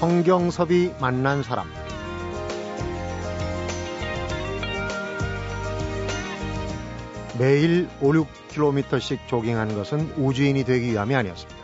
성경섭이 0.00 0.94
만난 0.98 1.42
사람 1.42 1.66
매일 7.38 7.86
5, 8.00 8.12
6km씩 8.12 9.26
조깅하는 9.26 9.74
것은 9.74 10.14
우주인이 10.16 10.64
되기 10.64 10.92
위함이 10.92 11.14
아니었습니다. 11.14 11.60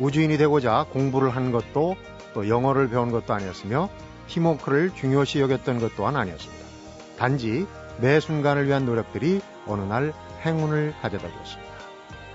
우주인이 0.00 0.36
되고자 0.36 0.86
공부를 0.92 1.30
한 1.30 1.52
것도 1.52 1.94
또 2.34 2.48
영어를 2.48 2.90
배운 2.90 3.12
것도 3.12 3.32
아니었으며 3.34 3.88
팀워크를 4.26 4.90
중요시 4.96 5.38
여겼던 5.38 5.78
것 5.78 5.94
또한 5.94 6.16
아니었습니다. 6.16 6.64
단지 7.18 7.68
매 8.00 8.18
순간을 8.18 8.66
위한 8.66 8.84
노력들이 8.84 9.40
어느 9.68 9.82
날 9.82 10.12
행운을 10.44 10.94
가져다 11.00 11.28
줬습니다. 11.28 11.72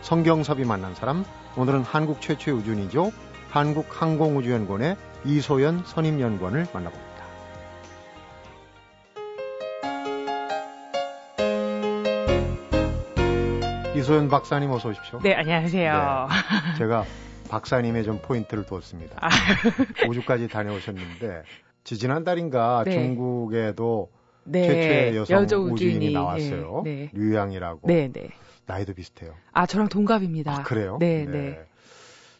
성경섭이 0.01 0.63
만난 0.63 0.95
사람, 0.95 1.25
오늘은 1.57 1.83
한국 1.83 2.21
최초의 2.21 2.55
우주인이죠. 2.55 3.11
한국항공우주연구원의 3.49 4.95
이소연 5.25 5.83
선임연구원을 5.85 6.67
만나봅니다. 6.71 7.15
이소연 13.95 14.29
박사님 14.29 14.69
어서 14.69 14.89
오십시오. 14.89 15.19
네, 15.23 15.33
안녕하세요. 15.33 16.27
네, 16.29 16.77
제가 16.77 17.05
박사님의 17.49 18.03
좀 18.03 18.19
포인트를 18.21 18.65
뒀습니다. 18.65 19.17
아. 19.19 19.29
우주까지 20.07 20.47
다녀오셨는데 20.47 21.43
지지난달인가 21.83 22.83
네. 22.85 22.91
중국에도 22.91 24.11
네. 24.43 24.67
최초의 24.67 25.15
여성 25.15 25.43
우주인이, 25.43 25.71
우주인이 25.71 26.13
나왔어요. 26.13 26.81
네. 26.83 26.95
네. 26.95 27.09
류양이라고. 27.13 27.87
네, 27.87 28.11
네. 28.11 28.29
나이도 28.67 28.93
비슷해요. 28.93 29.33
아, 29.53 29.65
저랑 29.65 29.89
동갑입니다. 29.89 30.51
아, 30.51 30.63
그래요? 30.63 30.97
네, 30.99 31.25
네. 31.25 31.65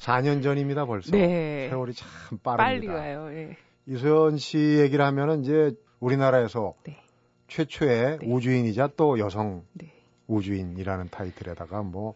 4년 0.05 0.43
전입니다, 0.43 0.85
벌써. 0.85 1.11
네. 1.11 1.67
세월이 1.69 1.93
참 1.93 2.37
빠릅니다. 2.43 2.63
빨리 2.63 2.87
가요. 2.87 3.29
예. 3.31 3.57
이소연 3.87 4.37
씨 4.37 4.57
얘기를 4.57 5.03
하면은 5.05 5.41
이제 5.41 5.73
우리나라에서 5.99 6.75
네. 6.83 7.01
최초의 7.47 8.19
네. 8.19 8.27
우주인이자 8.27 8.91
또 8.97 9.17
여성 9.19 9.63
네. 9.73 9.91
우주인이라는 10.27 11.09
타이틀에다가 11.09 11.81
뭐 11.81 12.15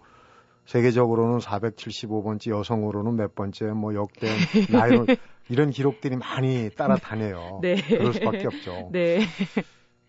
세계적으로는 0.65 1.39
475번째 1.39 2.51
여성으로는 2.51 3.15
몇 3.15 3.33
번째 3.33 3.65
뭐 3.67 3.95
역대 3.95 4.27
나이로 4.71 5.07
이런 5.49 5.71
기록들이 5.71 6.15
많이 6.15 6.69
따라다녀요. 6.69 7.59
네. 7.63 7.75
그럴 7.81 8.13
수밖에 8.13 8.45
없죠. 8.45 8.89
네. 8.91 9.21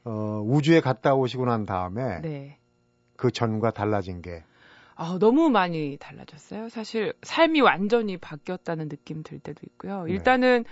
어, 0.05 0.43
우주에 0.45 0.81
갔다 0.81 1.15
오시고 1.15 1.47
난 1.47 1.65
다음에 1.65 2.21
네. 2.21 2.59
그 3.17 3.31
전과 3.31 3.71
달라진 3.71 4.21
게 4.21 4.45
아, 5.03 5.17
너무 5.19 5.49
많이 5.49 5.97
달라졌어요. 5.99 6.69
사실 6.69 7.15
삶이 7.23 7.63
완전히 7.63 8.19
바뀌었다는 8.19 8.91
느낌 8.91 9.23
들 9.23 9.39
때도 9.39 9.61
있고요. 9.67 10.05
네. 10.05 10.13
일단은 10.13 10.65
네. 10.65 10.71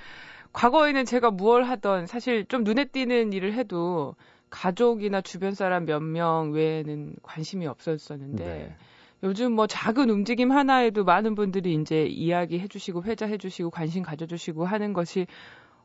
과거에는 0.53 1.07
제가 1.07 1.31
무얼 1.31 1.65
하던 1.65 2.07
사실 2.07 2.45
좀 2.45 2.63
눈에 2.63 2.85
띄는 2.85 3.33
일을 3.33 3.55
해도 3.55 4.17
가족이나 4.51 5.23
주변 5.23 5.55
사람 5.55 5.87
몇 5.87 6.03
명 6.03 6.53
외에는 6.53 7.15
관심이 7.23 7.67
없었었는데 7.67 8.45
네. 8.45 8.77
요즘 9.23 9.53
뭐 9.53 9.67
작은 9.67 10.11
움직임 10.11 10.53
하나에도 10.53 11.05
많은 11.05 11.35
분들이 11.35 11.73
이제 11.75 12.05
이야기해 12.05 12.69
주시고 12.69 13.05
회자해 13.05 13.39
주시고 13.39 13.71
관심 13.71 14.03
가져 14.03 14.27
주시고 14.27 14.67
하는 14.67 14.93
것이 14.93 15.27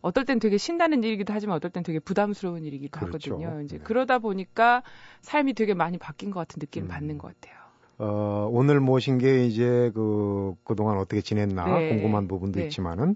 어떨 0.02 0.26
땐 0.26 0.40
되게 0.40 0.58
신나는 0.58 1.02
일이기도 1.04 1.32
하지만 1.34 1.56
어떨 1.56 1.72
땐 1.72 1.82
되게 1.82 2.00
부담스러운 2.00 2.66
일이기도 2.66 3.00
그렇죠. 3.00 3.36
하거든요. 3.36 3.62
이제 3.62 3.78
네. 3.78 3.84
그러다 3.86 4.20
보니까 4.20 4.84
삶이 5.22 5.54
되게 5.54 5.74
많이 5.74 5.98
바뀐 5.98 6.30
것 6.30 6.42
같은 6.42 6.58
느낌을 6.60 6.88
음. 6.88 6.90
받는 6.90 7.18
것 7.18 7.34
같아요. 7.40 7.63
어, 7.98 8.50
오늘 8.52 8.80
모신 8.80 9.18
게 9.18 9.46
이제 9.46 9.92
그, 9.94 10.56
그동안 10.64 10.98
어떻게 10.98 11.22
지냈나 11.22 11.80
네. 11.80 11.90
궁금한 11.90 12.28
부분도 12.28 12.60
네. 12.60 12.66
있지만은 12.66 13.16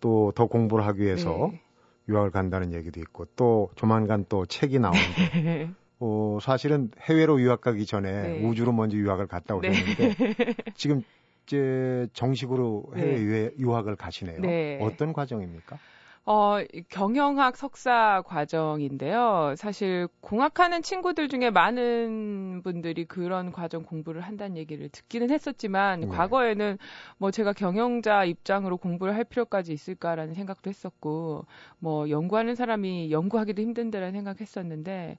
또 0.00 0.32
더 0.34 0.46
공부를 0.46 0.86
하기 0.86 1.02
위해서 1.02 1.50
네. 1.52 1.60
유학을 2.08 2.30
간다는 2.30 2.72
얘기도 2.72 3.00
있고 3.00 3.26
또 3.36 3.70
조만간 3.76 4.24
또 4.28 4.46
책이 4.46 4.78
나오는데 4.78 5.04
어, 6.00 6.38
사실은 6.40 6.90
해외로 7.02 7.40
유학 7.40 7.60
가기 7.60 7.84
전에 7.86 8.10
네. 8.10 8.40
우주로 8.42 8.72
먼저 8.72 8.96
유학을 8.96 9.26
갔다 9.26 9.54
네. 9.60 9.68
오셨는데 9.68 10.14
지금 10.74 11.02
이제 11.46 12.08
정식으로 12.14 12.92
해외 12.96 13.50
유학을 13.58 13.96
가시네요. 13.96 14.40
어떤 14.80 15.12
과정입니까? 15.12 15.78
어, 16.26 16.58
경영학 16.90 17.56
석사 17.56 18.22
과정인데요. 18.26 19.54
사실 19.56 20.06
공학하는 20.20 20.82
친구들 20.82 21.28
중에 21.28 21.50
많은 21.50 22.60
분들이 22.62 23.04
그런 23.06 23.50
과정 23.52 23.82
공부를 23.82 24.20
한다는 24.20 24.56
얘기를 24.56 24.88
듣기는 24.90 25.30
했었지만 25.30 26.00
네. 26.00 26.06
과거에는 26.08 26.78
뭐 27.16 27.30
제가 27.30 27.52
경영자 27.54 28.24
입장으로 28.24 28.76
공부를 28.76 29.14
할 29.14 29.24
필요까지 29.24 29.72
있을까라는 29.72 30.34
생각도 30.34 30.68
했었고 30.68 31.46
뭐 31.78 32.10
연구하는 32.10 32.54
사람이 32.54 33.10
연구하기도 33.10 33.62
힘든데라는 33.62 34.12
생각했었는데 34.12 35.16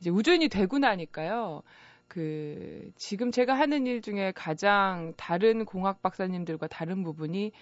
이제 0.00 0.10
우주인이 0.10 0.48
되고 0.48 0.78
나니까요. 0.78 1.62
그 2.08 2.90
지금 2.96 3.30
제가 3.30 3.54
하는 3.54 3.86
일 3.86 4.02
중에 4.02 4.32
가장 4.32 5.14
다른 5.16 5.64
공학 5.64 6.02
박사님들과 6.02 6.66
다른 6.66 7.04
부분이 7.04 7.52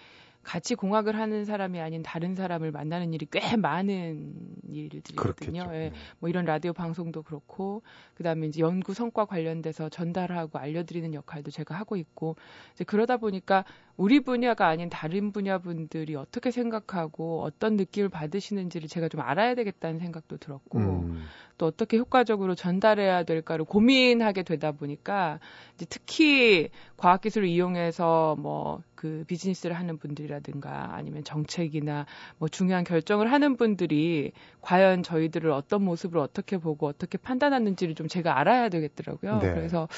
같이 0.42 0.74
공학을 0.74 1.16
하는 1.16 1.44
사람이 1.44 1.80
아닌 1.80 2.02
다른 2.02 2.34
사람을 2.34 2.72
만나는 2.72 3.12
일이 3.12 3.26
꽤 3.30 3.56
많은 3.56 4.34
일들이거든요. 4.68 5.68
예. 5.72 5.78
네. 5.78 5.92
뭐 6.18 6.28
이런 6.30 6.44
라디오 6.44 6.72
방송도 6.72 7.22
그렇고 7.22 7.82
그다음에 8.14 8.46
이제 8.46 8.60
연구 8.60 8.94
성과 8.94 9.26
관련돼서 9.26 9.88
전달하고 9.88 10.58
알려드리는 10.58 11.12
역할도 11.12 11.50
제가 11.50 11.74
하고 11.74 11.96
있고 11.96 12.36
이제 12.74 12.84
그러다 12.84 13.18
보니까 13.18 13.64
우리 13.96 14.20
분야가 14.20 14.66
아닌 14.66 14.88
다른 14.88 15.30
분야 15.30 15.58
분들이 15.58 16.14
어떻게 16.14 16.50
생각하고 16.50 17.42
어떤 17.42 17.76
느낌을 17.76 18.08
받으시는지를 18.08 18.88
제가 18.88 19.08
좀 19.08 19.20
알아야 19.20 19.54
되겠다는 19.54 19.98
생각도 20.00 20.38
들었고 20.38 20.78
음. 20.78 21.26
또 21.58 21.66
어떻게 21.66 21.98
효과적으로 21.98 22.54
전달해야 22.54 23.24
될까를 23.24 23.66
고민하게 23.66 24.44
되다 24.44 24.72
보니까 24.72 25.38
이제 25.74 25.84
특히 25.90 26.70
과학기술을 27.00 27.48
이용해서 27.48 28.36
뭐 28.38 28.82
그 29.00 29.24
비즈니스를 29.26 29.78
하는 29.78 29.96
분들이라든가 29.96 30.94
아니면 30.94 31.24
정책이나 31.24 32.04
뭐 32.36 32.48
중요한 32.48 32.84
결정을 32.84 33.32
하는 33.32 33.56
분들이 33.56 34.32
과연 34.60 35.02
저희들을 35.02 35.50
어떤 35.52 35.82
모습으로 35.84 36.20
어떻게 36.20 36.58
보고 36.58 36.86
어떻게 36.86 37.16
판단하는지를 37.16 37.94
좀 37.94 38.08
제가 38.08 38.38
알아야 38.38 38.68
되겠더라고요. 38.68 39.38
네. 39.38 39.54
그래서 39.54 39.88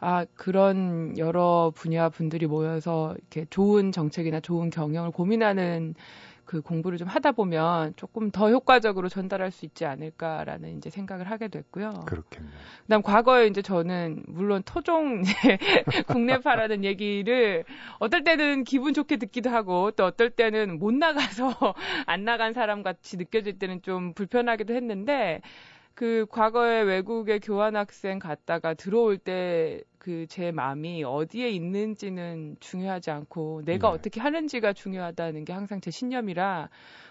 아 0.00 0.26
그런 0.34 1.16
여러 1.18 1.70
분야 1.72 2.08
분들이 2.08 2.48
모여서 2.48 3.14
이렇게 3.16 3.46
좋은 3.48 3.92
정책이나 3.92 4.40
좋은 4.40 4.70
경영을 4.70 5.12
고민하는 5.12 5.94
그 6.48 6.62
공부를 6.62 6.96
좀 6.96 7.06
하다 7.08 7.32
보면 7.32 7.92
조금 7.96 8.30
더 8.30 8.48
효과적으로 8.48 9.10
전달할 9.10 9.50
수 9.50 9.66
있지 9.66 9.84
않을까라는 9.84 10.78
이제 10.78 10.88
생각을 10.88 11.30
하게 11.30 11.48
됐고요. 11.48 11.90
그렇겠네요. 12.06 12.50
그다음 12.84 13.02
과거에 13.02 13.48
이제 13.48 13.60
저는 13.60 14.22
물론 14.28 14.62
토종 14.64 15.24
국내파라는 16.08 16.84
얘기를 16.84 17.64
어떨 17.98 18.24
때는 18.24 18.64
기분 18.64 18.94
좋게 18.94 19.18
듣기도 19.18 19.50
하고 19.50 19.90
또 19.90 20.06
어떨 20.06 20.30
때는 20.30 20.78
못 20.78 20.94
나가서 20.94 21.52
안 22.06 22.24
나간 22.24 22.54
사람 22.54 22.82
같이 22.82 23.18
느껴질 23.18 23.58
때는 23.58 23.82
좀 23.82 24.14
불편하기도 24.14 24.72
했는데 24.72 25.42
그 25.92 26.24
과거에 26.30 26.80
외국에 26.80 27.40
교환학생 27.40 28.18
갔다가 28.20 28.72
들어올 28.72 29.18
때 29.18 29.82
그 29.98 30.28
제 30.28 30.52
마음이 30.52 31.04
어디에 31.04 31.50
있는지는 31.50 32.56
중요하지 32.60 33.10
않고 33.10 33.62
내가 33.64 33.88
네. 33.88 33.94
어떻게 33.94 34.20
하는지가 34.20 34.72
중요하다는 34.72 35.44
게 35.44 35.52
항상 35.52 35.80
제 35.80 35.90
신념이라 35.90 36.68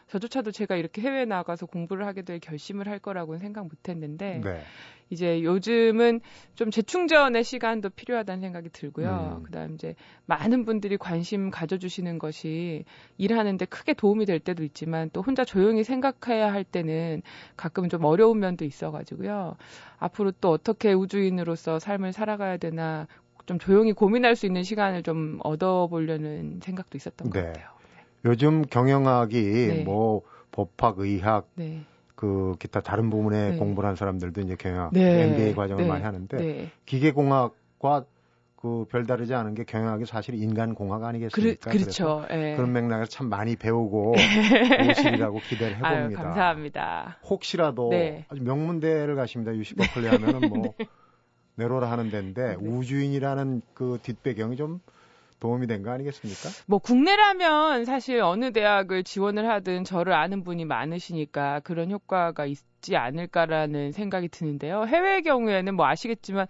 저조차도 0.08 0.52
제가 0.52 0.76
이렇게 0.76 1.02
해외 1.02 1.26
나가서 1.26 1.66
공부를 1.66 2.06
하게 2.06 2.22
될 2.22 2.40
결심을 2.40 2.88
할 2.88 3.00
거라고는 3.00 3.40
생각 3.40 3.64
못 3.64 3.90
했는데 3.90 4.42
네. 4.44 4.62
이제 5.10 5.42
요즘은 5.44 6.22
좀 6.56 6.70
재충전의 6.72 7.44
시간도 7.44 7.90
필요하다는 7.92 8.42
생각이 8.42 8.70
들고요. 8.70 9.38
음. 9.40 9.44
그다음 9.44 9.76
이제 9.76 9.96
많은 10.26 10.66
분들이 10.66 10.98
관심 10.98 11.50
가져주시는 11.50 12.20
것이 12.20 12.84
일하는데 13.18 13.66
크게 13.66 13.94
도움이 13.94 14.26
될 14.26 14.40
때도 14.40 14.64
있지만 14.64 15.10
또 15.14 15.22
혼자 15.22 15.46
조용히 15.46 15.84
생각해야 15.84 16.52
할 16.52 16.64
때는 16.64 17.22
가끔은 17.56 17.90
좀 17.90 18.04
어려운 18.04 18.40
면도 18.40 18.66
있어가지고요. 18.66 19.56
앞으로 20.00 20.32
또 20.40 20.52
어떻게 20.52 20.94
우주인으로서 20.94 21.80
삶을 21.80 22.14
살아가야 22.14 22.58
되나 22.58 23.08
좀 23.46 23.60
조용히 23.60 23.94
고민할 23.94 24.36
수 24.36 24.46
있는 24.46 24.64
시간을 24.64 25.04
좀 25.04 25.40
얻어보려는 25.44 26.60
생각도 26.62 26.98
있었던 26.98 27.30
네. 27.32 27.42
것 27.42 27.48
같아요. 27.48 27.70
요즘 28.26 28.64
경영학이 28.64 29.42
네. 29.42 29.84
뭐 29.84 30.22
법학, 30.52 31.00
의학, 31.00 31.48
네. 31.56 31.84
그 32.16 32.56
기타 32.60 32.82
다른 32.82 33.10
부분에 33.10 33.52
네. 33.52 33.58
공부를 33.58 33.88
한 33.88 33.96
사람들도 33.96 34.42
이제 34.42 34.56
경영학, 34.56 34.92
네. 34.94 35.24
MBA 35.24 35.54
과정을 35.54 35.84
네. 35.84 35.90
많이 35.90 36.04
하는데 36.04 36.38
네. 36.38 36.72
기계공학과 36.86 38.06
그 38.58 38.86
별다르지 38.90 39.36
않은 39.36 39.54
게 39.54 39.64
경영학이 39.64 40.06
사실 40.06 40.34
인간공학 40.36 41.04
아니겠습니까? 41.04 41.72
그, 41.72 41.78
렇죠 41.78 42.26
예. 42.32 42.56
그런 42.56 42.74
맥락에서 42.74 43.10
참 43.10 43.30
많이 43.30 43.56
배우고 43.56 44.14
오시리라고 44.90 45.40
기대를 45.40 45.78
해봅니다. 45.78 45.90
아유, 45.90 46.14
감사합니다. 46.16 47.20
혹시라도 47.24 47.90
네. 47.92 48.26
아주 48.30 48.42
명문대를 48.42 49.16
가십니다. 49.16 49.56
유시 49.56 49.76
버클리 49.76 50.08
하면은 50.08 50.50
뭐 50.50 50.74
네. 50.80 50.88
내로라 51.56 51.92
하는 51.92 52.10
데인데 52.10 52.56
우주인이라는 52.60 53.62
그 53.76 54.00
뒷배경이 54.02 54.58
좀 54.58 54.80
도움이 55.40 55.68
된 55.68 55.84
거 55.84 55.92
아니겠습니까? 55.92 56.50
뭐 56.66 56.80
국내라면 56.80 57.86
사실 57.86 58.22
어느 58.22 58.52
대학을 58.52 59.04
지원을 59.04 59.48
하든 59.50 59.84
저를 59.84 60.14
아는 60.14 60.44
분이 60.44 60.66
많으시니까 60.66 61.60
그런 61.62 61.92
효과가 61.92 62.46
있지 62.46 62.96
않을까라는 62.96 63.92
생각이 63.92 64.30
드는데요. 64.30 64.86
해외의 64.88 65.22
경우에는 65.22 65.76
뭐 65.76 65.86
아시겠지만 65.86 66.48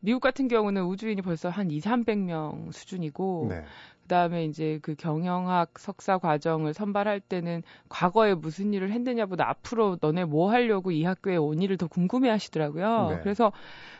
미국 0.00 0.20
같은 0.20 0.48
경우는 0.48 0.84
우주인이 0.84 1.20
벌써 1.22 1.50
한 1.50 1.70
2, 1.70 1.80
300명 1.80 2.72
수준이고 2.72 3.48
네. 3.50 3.64
그다음에 4.10 4.44
이제 4.44 4.80
그 4.82 4.96
경영학 4.96 5.78
석사 5.78 6.18
과정을 6.18 6.74
선발할 6.74 7.20
때는 7.20 7.62
과거에 7.88 8.34
무슨 8.34 8.74
일을 8.74 8.90
했느냐보다 8.90 9.48
앞으로 9.48 9.98
너네 10.00 10.24
뭐 10.24 10.50
하려고 10.50 10.90
이 10.90 11.04
학교에 11.04 11.36
온 11.36 11.62
일을 11.62 11.76
더 11.76 11.86
궁금해 11.86 12.28
하시더라고요. 12.28 13.10
네. 13.10 13.20
그래서 13.22 13.52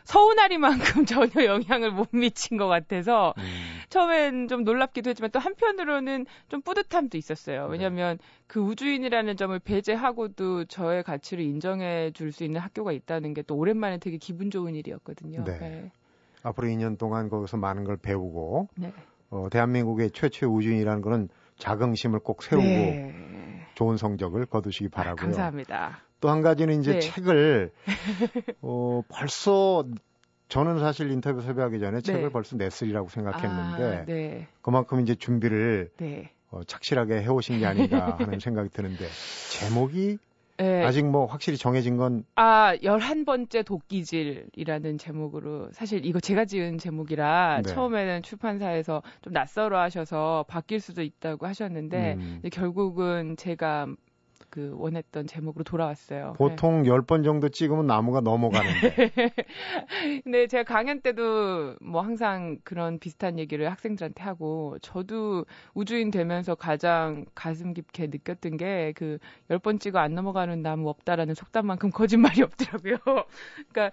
서운하리만큼 0.03 1.05
전혀 1.05 1.45
영향을 1.45 1.91
못 1.91 2.09
미친 2.11 2.57
것 2.57 2.67
같아서 2.67 3.33
음. 3.37 3.43
처음엔 3.87 4.49
좀 4.49 4.65
놀랍기도 4.65 5.09
했지만 5.09 5.31
또 5.31 5.39
한편으로는 5.39 6.25
좀 6.49 6.61
뿌듯함도 6.61 7.17
있었어요. 7.17 7.67
네. 7.67 7.71
왜냐하면 7.71 8.17
네. 8.17 8.23
그 8.47 8.59
우주인이라는 8.59 9.37
점을 9.37 9.57
배제하고도 9.59 10.65
저의 10.65 11.03
가치를 11.03 11.43
인정해 11.43 12.11
줄 12.11 12.31
수 12.31 12.43
있는 12.45 12.61
학교가 12.61 12.93
있다는 12.93 13.33
게 13.33 13.41
또 13.43 13.57
오랜만에 13.57 13.97
되게 13.97 14.17
기분 14.17 14.49
좋은 14.51 14.75
일이었거든요. 14.75 15.43
네. 15.43 15.57
네. 15.59 15.91
앞으로 16.43 16.67
2년 16.67 16.97
동안 16.97 17.29
거기서 17.29 17.57
많은 17.57 17.83
걸 17.83 17.97
배우고 17.97 18.69
네. 18.77 18.93
어, 19.31 19.47
대한민국의 19.49 20.11
최초의 20.11 20.51
우주인이라는 20.53 21.01
거는 21.01 21.29
자긍심을 21.57 22.19
꼭 22.19 22.43
세우고 22.43 22.63
네. 22.65 23.65
좋은 23.75 23.97
성적을 23.97 24.45
거두시기 24.45 24.89
아, 24.93 24.95
바라고요. 24.97 25.25
감사합니다. 25.25 26.01
또 26.19 26.29
한 26.29 26.41
가지는 26.43 26.79
이제 26.81 26.93
네. 26.93 26.99
책을 26.99 27.71
어, 28.61 29.01
벌써 29.09 29.83
저는 30.49 30.79
사실 30.79 31.09
인터뷰 31.09 31.41
섭외하기 31.41 31.79
전에 31.79 31.97
네. 31.97 32.01
책을 32.01 32.29
벌써 32.29 32.57
냈으리라고 32.57 33.09
생각했는데 33.09 33.97
아, 33.97 34.05
네. 34.05 34.47
그만큼 34.61 34.99
이제 35.01 35.15
준비를 35.15 35.89
네. 35.97 36.31
어, 36.51 36.63
착실하게 36.63 37.21
해오신 37.21 37.59
게 37.59 37.65
아닌가 37.65 38.17
하는 38.19 38.37
생각이 38.39 38.69
드는데 38.69 39.07
제목이 39.49 40.19
네. 40.61 40.83
아직 40.83 41.03
뭐 41.05 41.25
확실히 41.25 41.57
정해진 41.57 41.97
건 41.97 42.23
아, 42.35 42.75
열한 42.83 43.25
번째 43.25 43.63
도끼질이라는 43.63 44.99
제목으로 44.99 45.69
사실 45.71 46.05
이거 46.05 46.19
제가 46.19 46.45
지은 46.45 46.77
제목이라 46.77 47.61
네. 47.65 47.69
처음에는 47.73 48.21
출판사에서 48.21 49.01
좀 49.23 49.33
낯설어 49.33 49.79
하셔서 49.79 50.45
바뀔 50.47 50.79
수도 50.79 51.01
있다고 51.01 51.47
하셨는데 51.47 52.15
음. 52.19 52.41
결국은 52.51 53.35
제가 53.37 53.87
그 54.51 54.75
원했던 54.77 55.25
제목으로 55.25 55.63
돌아왔어요. 55.63 56.35
보통 56.37 56.83
네. 56.83 56.89
10번 56.89 57.23
정도 57.23 57.49
찍으면 57.49 57.87
나무가 57.87 58.21
넘어가는데. 58.21 59.11
근데 60.23 60.45
제가 60.47 60.63
강연 60.63 61.01
때도 61.01 61.77
뭐 61.81 62.01
항상 62.01 62.59
그런 62.63 62.99
비슷한 62.99 63.39
얘기를 63.39 63.71
학생들한테 63.71 64.21
하고 64.23 64.77
저도 64.81 65.45
우주인 65.73 66.11
되면서 66.11 66.53
가장 66.53 67.25
가슴 67.33 67.73
깊게 67.73 68.07
느꼈던 68.07 68.57
게 68.57 68.91
그 68.93 69.17
10번 69.49 69.79
찍어 69.79 69.99
안 69.99 70.13
넘어가는 70.15 70.61
나무 70.61 70.89
없다라는 70.89 71.33
속담만큼 71.33 71.91
거짓말이 71.91 72.41
없더라고요. 72.43 72.97
그러니까 73.69 73.91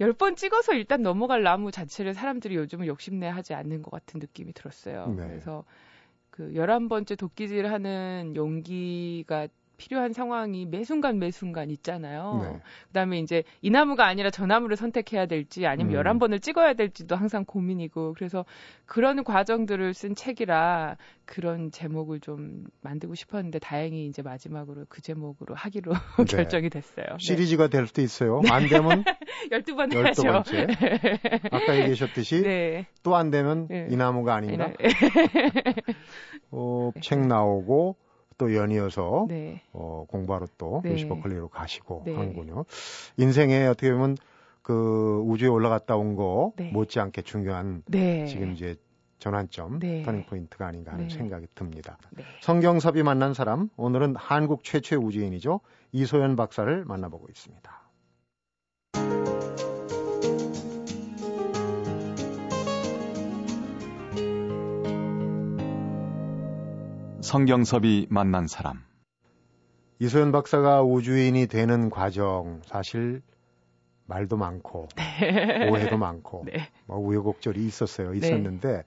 10번 0.00 0.36
찍어서 0.36 0.74
일단 0.74 1.02
넘어갈 1.02 1.42
나무 1.42 1.70
자체를 1.70 2.14
사람들이 2.14 2.56
요즘은 2.56 2.86
욕심내 2.86 3.28
하지 3.28 3.54
않는 3.54 3.82
것 3.82 3.90
같은 3.90 4.20
느낌이 4.20 4.52
들었어요. 4.52 5.14
네. 5.16 5.26
그래서 5.26 5.64
그 6.30 6.52
11번째 6.54 7.16
도끼질 7.16 7.70
하는 7.70 8.32
용기가 8.34 9.48
필요한 9.76 10.12
상황이 10.12 10.66
매 10.66 10.84
순간 10.84 11.18
매 11.18 11.30
순간 11.30 11.70
있잖아요. 11.70 12.40
네. 12.42 12.60
그다음에 12.88 13.18
이제 13.18 13.42
이 13.60 13.70
나무가 13.70 14.06
아니라 14.06 14.30
저 14.30 14.46
나무를 14.46 14.76
선택해야 14.76 15.26
될지 15.26 15.66
아니면 15.66 15.94
음. 15.94 16.18
11번을 16.18 16.40
찍어야 16.40 16.74
될지도 16.74 17.16
항상 17.16 17.44
고민이고 17.44 18.14
그래서 18.14 18.44
그런 18.86 19.24
과정들을 19.24 19.94
쓴 19.94 20.14
책이라 20.14 20.96
그런 21.24 21.70
제목을 21.70 22.20
좀 22.20 22.64
만들고 22.82 23.14
싶었는데 23.14 23.58
다행히 23.58 24.06
이제 24.06 24.22
마지막으로 24.22 24.84
그 24.88 25.02
제목으로 25.02 25.54
하기로 25.54 25.92
네. 26.18 26.24
결정이 26.24 26.70
됐어요. 26.70 27.06
네. 27.06 27.16
시리즈가 27.18 27.68
될 27.68 27.86
수도 27.86 28.02
있어요. 28.02 28.42
안 28.50 28.68
되면 28.68 29.04
12번 29.50 29.92
해야죠. 29.92 30.22
12번째. 30.22 31.50
아까 31.50 31.78
얘기하셨듯이 31.78 32.42
네. 32.42 32.86
또안 33.02 33.30
되면 33.30 33.68
네. 33.68 33.88
이 33.90 33.96
나무가 33.96 34.34
아닌가? 34.34 34.72
어, 36.50 36.90
책 37.00 37.26
나오고 37.26 37.96
또 38.38 38.54
연이어서 38.54 39.26
네. 39.28 39.62
어, 39.72 40.04
공부하러 40.08 40.46
또 40.58 40.80
네. 40.84 40.90
UC버클리로 40.90 41.48
가시고 41.48 42.02
네. 42.04 42.14
하는군요. 42.14 42.64
인생에 43.16 43.66
어떻게 43.66 43.92
보면 43.92 44.16
그 44.62 45.22
우주에 45.26 45.48
올라갔다 45.48 45.96
온거 45.96 46.52
네. 46.56 46.70
못지않게 46.70 47.22
중요한 47.22 47.82
네. 47.86 48.26
지금 48.26 48.52
이제 48.52 48.76
전환점, 49.18 49.78
네. 49.78 50.02
터닝 50.02 50.26
포인트가 50.26 50.66
아닌가 50.66 50.92
하는 50.92 51.08
네. 51.08 51.14
생각이 51.14 51.46
듭니다. 51.54 51.96
성경섭이 52.42 53.02
만난 53.02 53.32
사람, 53.32 53.70
오늘은 53.76 54.16
한국 54.16 54.64
최초의 54.64 55.02
우주인이죠. 55.02 55.60
이소연 55.92 56.36
박사를 56.36 56.84
만나보고 56.84 57.28
있습니다. 57.30 57.83
성경섭이 67.34 68.06
만난 68.10 68.46
사람. 68.46 68.84
이소연 69.98 70.30
박사가 70.30 70.84
우주인이 70.84 71.48
되는 71.48 71.90
과정 71.90 72.60
사실 72.64 73.22
말도 74.06 74.36
많고 74.36 74.86
네. 74.94 75.68
오해도 75.68 75.98
많고 75.98 76.44
네. 76.46 76.70
뭐 76.86 76.98
우여곡절이 76.98 77.66
있었어요. 77.66 78.12
네. 78.12 78.18
있었는데 78.18 78.72
네. 78.72 78.82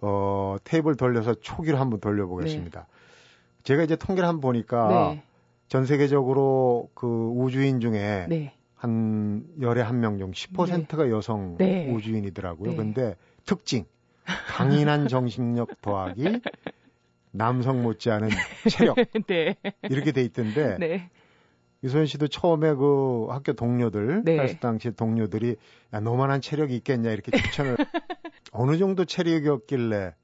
어 0.00 0.58
테이블 0.62 0.94
돌려서 0.94 1.34
초기로 1.34 1.76
한번 1.76 1.98
돌려보겠습니다. 1.98 2.80
네. 2.82 2.86
제가 3.64 3.82
이제 3.82 3.96
통계를 3.96 4.28
한번 4.28 4.42
보니까 4.42 5.14
네. 5.14 5.24
전 5.66 5.84
세계적으로 5.84 6.88
그 6.94 7.32
우주인 7.34 7.80
중에 7.80 8.52
한 8.76 9.44
열에 9.60 9.80
한명 9.80 10.18
정도 10.18 10.34
10%가 10.34 11.10
여성 11.10 11.58
우주인이더라고요. 11.90 12.76
근데 12.76 13.16
특징 13.44 13.86
강인한 14.24 15.08
정신력 15.08 15.80
더하기 15.82 16.42
남성 17.32 17.82
못지않은 17.82 18.28
체력 18.70 18.96
네. 19.26 19.56
이렇게 19.88 20.12
돼 20.12 20.22
있던데 20.22 20.76
네. 20.78 21.10
유소연 21.82 22.06
씨도 22.06 22.28
처음에 22.28 22.74
그 22.74 23.26
학교 23.30 23.54
동료들 23.54 24.22
네. 24.24 24.36
그 24.46 24.56
당시 24.58 24.92
동료들이 24.92 25.56
야 25.94 26.00
너만한 26.00 26.40
체력이 26.40 26.76
있겠냐 26.76 27.10
이렇게 27.10 27.36
추천을 27.36 27.76
어느 28.52 28.76
정도 28.76 29.04
체력이었길래 29.04 30.14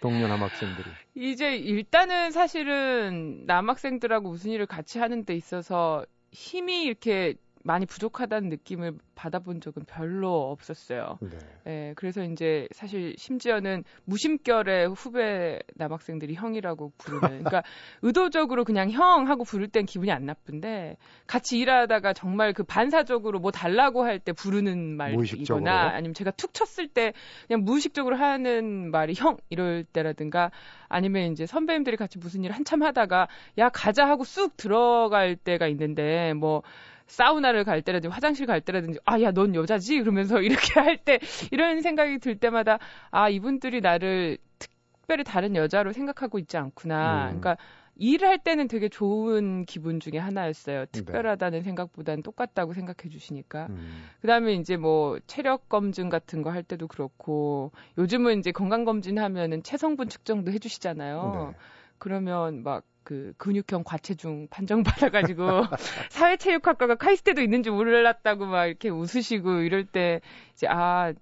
동료 0.00 0.26
남학생들이 0.26 0.86
이제 1.14 1.56
일단은 1.56 2.30
사실은 2.30 3.44
남학생들하고 3.46 4.30
무슨 4.30 4.50
일을 4.50 4.66
같이 4.66 4.98
하는 4.98 5.24
데 5.24 5.34
있어서 5.34 6.04
힘이 6.32 6.84
이렇게 6.84 7.34
많이 7.64 7.86
부족하다는 7.86 8.48
느낌을 8.48 8.94
받아본 9.14 9.60
적은 9.60 9.84
별로 9.84 10.50
없었어요. 10.50 11.18
네. 11.20 11.38
예, 11.66 11.92
그래서 11.96 12.24
이제 12.24 12.66
사실 12.72 13.14
심지어는 13.18 13.84
무심결에 14.04 14.86
후배 14.86 15.60
남학생들이 15.74 16.34
형이라고 16.34 16.92
부르는, 16.98 17.28
그러니까 17.44 17.62
의도적으로 18.02 18.64
그냥 18.64 18.90
형 18.90 19.28
하고 19.28 19.44
부를 19.44 19.68
땐 19.68 19.84
기분이 19.86 20.10
안 20.10 20.24
나쁜데 20.24 20.96
같이 21.26 21.58
일하다가 21.58 22.14
정말 22.14 22.52
그 22.52 22.64
반사적으로 22.64 23.38
뭐 23.38 23.50
달라고 23.50 24.04
할 24.04 24.22
때 24.22 24.32
부르는 24.32 24.96
말이거나 24.96 25.90
아니면 25.94 26.14
제가 26.14 26.30
툭 26.32 26.54
쳤을 26.54 26.88
때 26.88 27.12
그냥 27.46 27.64
무의식적으로 27.64 28.16
하는 28.16 28.90
말이 28.90 29.14
형 29.14 29.36
이럴 29.50 29.84
때라든가 29.84 30.50
아니면 30.88 31.32
이제 31.32 31.46
선배님들이 31.46 31.96
같이 31.96 32.18
무슨 32.18 32.44
일 32.44 32.52
한참 32.52 32.82
하다가 32.82 33.28
야 33.58 33.68
가자 33.68 34.06
하고 34.06 34.24
쑥 34.24 34.56
들어갈 34.56 35.36
때가 35.36 35.66
있는데 35.68 36.34
뭐 36.34 36.62
사우나를 37.06 37.64
갈 37.64 37.82
때라든지 37.82 38.12
화장실 38.12 38.46
갈 38.46 38.60
때라든지 38.60 38.98
아 39.04 39.20
야 39.20 39.32
넌 39.32 39.54
여자지 39.54 39.98
그러면서 40.00 40.40
이렇게 40.42 40.80
할 40.80 40.96
때 40.98 41.18
이런 41.50 41.80
생각이 41.82 42.18
들 42.18 42.36
때마다 42.36 42.78
아 43.10 43.28
이분들이 43.28 43.80
나를 43.80 44.38
특별히 44.58 45.24
다른 45.24 45.56
여자로 45.56 45.92
생각하고 45.92 46.38
있지 46.38 46.56
않구나. 46.56 47.24
음. 47.32 47.40
그러니까 47.40 47.56
일을 47.96 48.26
할 48.26 48.38
때는 48.38 48.68
되게 48.68 48.88
좋은 48.88 49.64
기분 49.66 50.00
중에 50.00 50.18
하나였어요. 50.18 50.80
네. 50.80 50.86
특별하다는 50.92 51.58
네. 51.58 51.62
생각보다는 51.62 52.22
똑같다고 52.22 52.72
생각해 52.72 53.10
주시니까. 53.10 53.66
음. 53.70 54.04
그다음에 54.22 54.54
이제 54.54 54.76
뭐 54.76 55.18
체력 55.26 55.68
검증 55.68 56.08
같은 56.08 56.42
거 56.42 56.50
할 56.50 56.62
때도 56.62 56.88
그렇고 56.88 57.70
요즘은 57.98 58.38
이제 58.38 58.50
건강 58.52 58.84
검진 58.84 59.18
하면은 59.18 59.62
체성분 59.62 60.08
측정도 60.08 60.52
해 60.52 60.58
주시잖아요. 60.58 61.50
네. 61.52 61.58
그러면 61.98 62.62
막 62.62 62.84
그 63.04 63.32
근육형 63.36 63.84
과체중 63.84 64.48
판정받아가지고 64.48 65.42
사회체육학과가 66.10 66.96
카이스트도 66.96 67.42
있는지 67.42 67.70
몰랐다고 67.70 68.46
막 68.46 68.66
이렇게 68.66 68.88
웃으시고 68.88 69.60
이럴 69.60 69.84
때 69.84 70.20
이제 70.54 70.66
아 70.68 71.12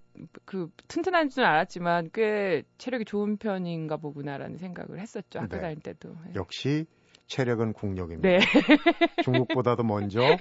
그 0.45 0.71
튼튼한 0.89 1.29
줄은 1.29 1.49
알았지만 1.49 2.11
꽤 2.13 2.63
체력이 2.79 3.05
좋은 3.05 3.37
편인가 3.37 3.97
보구나라는 3.97 4.59
생각을 4.59 4.99
했었죠 5.01 5.39
학교 5.39 5.57
네. 5.57 5.63
다닐 5.63 5.81
때도 5.81 6.15
네. 6.27 6.33
역시 6.35 6.87
체력은 7.27 7.75
국력입니다. 7.75 8.29
네. 8.29 8.39
중국보다도 9.23 9.85
먼저 9.85 10.37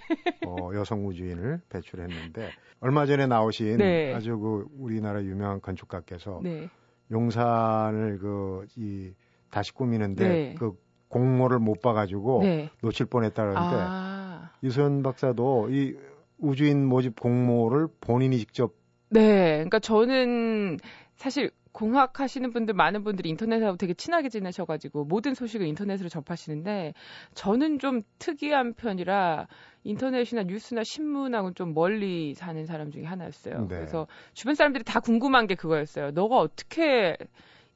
어, 0.45 0.71
여성 0.73 1.05
우주인을 1.05 1.61
배출했는데 1.69 2.51
얼마 2.79 3.05
전에 3.05 3.27
나오신 3.27 3.77
네. 3.77 4.13
아주 4.13 4.39
그 4.39 4.65
우리나라 4.79 5.21
유명한 5.21 5.61
건축가께서 5.61 6.41
네. 6.43 6.67
용산을 7.11 8.17
그 8.17 8.65
이 8.75 9.13
다시 9.51 9.73
꾸미는데 9.73 10.27
네. 10.27 10.55
그 10.57 10.73
공모를 11.09 11.59
못 11.59 11.81
봐가지고 11.81 12.41
네. 12.43 12.69
놓칠 12.81 13.07
뻔했다 13.07 13.43
그러는데 13.43 13.75
아. 13.77 14.51
유소연 14.63 15.03
박사도 15.03 15.69
이 15.71 15.95
우주인 16.37 16.85
모집 16.85 17.19
공모를 17.19 17.87
본인이 17.99 18.37
직접 18.37 18.73
네, 19.09 19.53
그러니까 19.55 19.79
저는 19.79 20.77
사실 21.15 21.51
공학 21.71 22.19
하시는 22.19 22.51
분들 22.51 22.73
많은 22.73 23.03
분들이 23.03 23.29
인터넷하고 23.29 23.77
되게 23.77 23.93
친하게 23.93 24.29
지내셔가지고 24.29 25.05
모든 25.05 25.33
소식을 25.33 25.65
인터넷으로 25.67 26.09
접하시는데 26.09 26.93
저는 27.33 27.79
좀 27.79 28.01
특이한 28.19 28.73
편이라 28.73 29.47
인터넷이나 29.83 30.43
뉴스나 30.43 30.83
신문하고는 30.83 31.55
좀 31.55 31.73
멀리 31.73 32.33
사는 32.33 32.65
사람 32.65 32.91
중에 32.91 33.03
하나였어요. 33.03 33.61
네. 33.61 33.67
그래서 33.67 34.07
주변 34.33 34.55
사람들이 34.55 34.83
다 34.83 34.99
궁금한 34.99 35.47
게 35.47 35.55
그거였어요. 35.55 36.11
너가 36.11 36.37
어떻게 36.37 37.17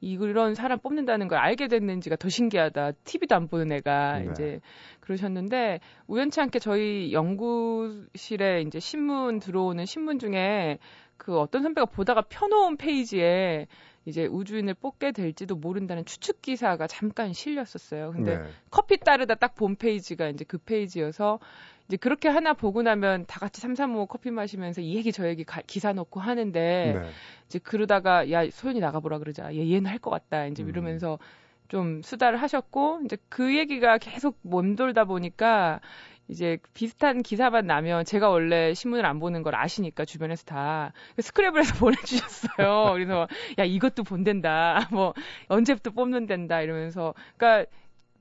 이런 0.00 0.54
사람 0.54 0.78
뽑는다는 0.78 1.28
걸 1.28 1.38
알게 1.38 1.68
됐는지가 1.68 2.16
더 2.16 2.28
신기하다. 2.28 2.92
TV도 3.04 3.34
안 3.34 3.48
보는 3.48 3.72
애가 3.72 4.18
네. 4.18 4.28
이제 4.30 4.60
그러셨는데 5.00 5.80
우연치 6.06 6.40
않게 6.40 6.58
저희 6.58 7.12
연구실에 7.12 8.62
이제 8.62 8.80
신문 8.80 9.38
들어오는 9.38 9.84
신문 9.86 10.18
중에 10.18 10.78
그 11.16 11.38
어떤 11.38 11.62
선배가 11.62 11.86
보다가 11.86 12.22
펴놓은 12.28 12.76
페이지에 12.76 13.66
이제 14.06 14.26
우주인을 14.26 14.74
뽑게 14.74 15.12
될지도 15.12 15.56
모른다는 15.56 16.04
추측 16.04 16.42
기사가 16.42 16.86
잠깐 16.86 17.32
실렸었어요. 17.32 18.12
근데 18.12 18.36
네. 18.36 18.44
커피 18.70 18.98
따르다 18.98 19.36
딱 19.36 19.54
본 19.54 19.76
페이지가 19.76 20.28
이제 20.28 20.44
그 20.44 20.58
페이지여서 20.58 21.38
이제 21.88 21.96
그렇게 21.98 22.28
하나 22.28 22.54
보고 22.54 22.82
나면 22.82 23.26
다 23.26 23.40
같이 23.40 23.60
삼삼오오 23.60 24.06
커피 24.06 24.30
마시면서 24.30 24.80
이 24.80 24.94
얘기 24.96 25.12
저 25.12 25.28
얘기 25.28 25.44
가, 25.44 25.60
기사 25.66 25.92
넣고 25.92 26.20
하는데 26.20 26.94
네. 26.98 27.10
이제 27.46 27.58
그러다가 27.58 28.30
야 28.30 28.48
소연이 28.50 28.80
나가보라 28.80 29.18
그러자. 29.18 29.54
얘 29.54 29.70
얘는 29.70 29.86
할 29.90 29.98
것 29.98 30.10
같다. 30.10 30.46
이제 30.46 30.62
음. 30.62 30.68
이러면서 30.68 31.18
좀 31.68 32.02
수다를 32.02 32.40
하셨고 32.40 33.00
이제 33.04 33.16
그 33.28 33.56
얘기가 33.56 33.98
계속 33.98 34.38
맴돌다 34.42 35.04
보니까 35.04 35.80
이제 36.28 36.56
비슷한 36.72 37.22
기사만 37.22 37.66
나면 37.66 38.04
제가 38.06 38.30
원래 38.30 38.72
신문을 38.72 39.04
안 39.04 39.18
보는 39.20 39.42
걸 39.42 39.54
아시니까 39.54 40.06
주변에서 40.06 40.44
다 40.44 40.92
스크랩을 41.18 41.58
해서 41.58 41.74
보내주셨어요. 41.84 42.92
그래서 42.94 43.28
야 43.58 43.64
이것도 43.64 44.04
본댄다. 44.04 44.88
뭐 44.92 45.12
언제부터 45.48 45.90
뽑는 45.90 46.26
된다 46.26 46.62
이러면서 46.62 47.14
그러니까 47.36 47.70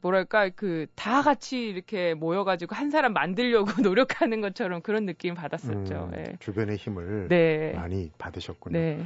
뭐랄까 0.04 0.50
그 0.50 0.86
다 0.96 1.22
같이 1.22 1.58
이렇게 1.60 2.14
모여가지고 2.14 2.76
한 2.76 2.92
사람 2.92 3.14
만들려고 3.14 3.66
노력하는 3.82 4.42
것처럼 4.42 4.82
그런 4.82 5.06
느낌 5.06 5.34
받았었죠. 5.34 5.96
음, 6.06 6.12
네. 6.12 6.36
주변의 6.40 6.78
힘을 6.78 7.28
네. 7.30 7.72
많이 7.74 8.12
받으셨군요. 8.18 8.78
네. 8.78 9.06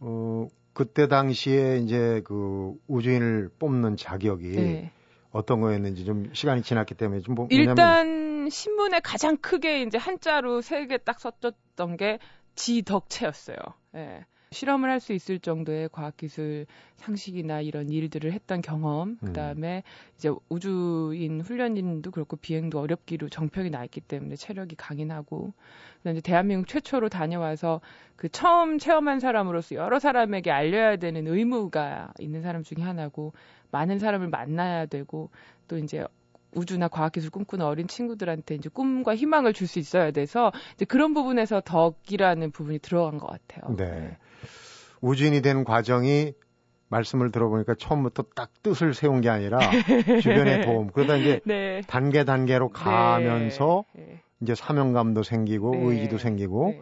어 0.00 0.48
그때 0.72 1.06
당시에 1.08 1.78
이제 1.78 2.20
그 2.24 2.74
우주인을 2.88 3.50
뽑는 3.58 3.96
자격이 3.96 4.48
네. 4.50 4.90
어떤 5.30 5.60
거였는지 5.60 6.04
좀 6.04 6.30
시간이 6.32 6.62
지났기 6.62 6.94
때문에 6.94 7.20
좀 7.20 7.34
뭐, 7.36 7.46
일단 7.50 8.48
신문에 8.50 9.00
가장 9.00 9.36
크게 9.36 9.82
이제 9.82 9.98
한자로 9.98 10.60
세 10.60 10.86
개 10.86 10.98
딱 10.98 11.18
썼던 11.20 11.96
게 11.96 12.18
지덕체였어요. 12.56 13.56
예. 13.96 14.24
실험을 14.54 14.88
할 14.88 15.00
수 15.00 15.12
있을 15.12 15.38
정도의 15.38 15.90
과학기술 15.92 16.64
상식이나 16.96 17.60
이런 17.60 17.90
일들을 17.90 18.32
했던 18.32 18.62
경험, 18.62 19.18
그 19.20 19.32
다음에 19.34 19.78
음. 19.78 20.14
이제 20.16 20.30
우주인 20.48 21.42
훈련인도 21.42 22.10
그렇고 22.10 22.36
비행도 22.36 22.80
어렵기로 22.80 23.28
정평이 23.28 23.68
나 23.68 23.84
있기 23.84 24.00
때문에 24.00 24.36
체력이 24.36 24.76
강인하고, 24.76 25.52
그다음에 25.98 26.20
대한민국 26.20 26.68
최초로 26.68 27.10
다녀와서 27.10 27.82
그 28.16 28.30
처음 28.30 28.78
체험한 28.78 29.20
사람으로서 29.20 29.74
여러 29.74 29.98
사람에게 29.98 30.50
알려야 30.50 30.96
되는 30.96 31.26
의무가 31.26 32.14
있는 32.18 32.40
사람 32.40 32.62
중에 32.62 32.82
하나고, 32.82 33.34
많은 33.72 33.98
사람을 33.98 34.28
만나야 34.28 34.86
되고, 34.86 35.30
또 35.68 35.76
이제 35.76 36.06
우주나 36.54 36.88
과학기술 36.88 37.30
꿈꾸는 37.30 37.64
어린 37.66 37.86
친구들한테 37.88 38.54
이제 38.54 38.68
꿈과 38.68 39.14
희망을 39.14 39.52
줄 39.52 39.64
수 39.66 39.78
있어야 39.78 40.10
돼서 40.10 40.52
이제 40.74 40.84
그런 40.84 41.14
부분에서 41.14 41.62
덕이라는 41.64 42.50
부분이 42.50 42.80
들어간 42.80 43.18
것 43.18 43.26
같아요. 43.26 43.74
네. 43.76 43.84
네. 43.90 44.16
우주인이 45.00 45.40
된 45.42 45.64
과정이 45.64 46.32
말씀을 46.88 47.30
들어보니까 47.32 47.74
처음부터 47.78 48.24
딱 48.36 48.50
뜻을 48.62 48.94
세운 48.94 49.20
게 49.20 49.28
아니라 49.30 49.58
주변의 50.22 50.66
도움 50.66 50.88
그러다 50.88 51.16
이제 51.16 51.40
네. 51.44 51.80
단계 51.86 52.24
단계로 52.24 52.68
네. 52.68 52.72
가면서 52.72 53.84
네. 53.94 54.20
이제 54.42 54.54
사명감도 54.54 55.22
생기고 55.22 55.70
네. 55.72 55.84
의지도 55.84 56.18
생기고 56.18 56.68
네. 56.68 56.80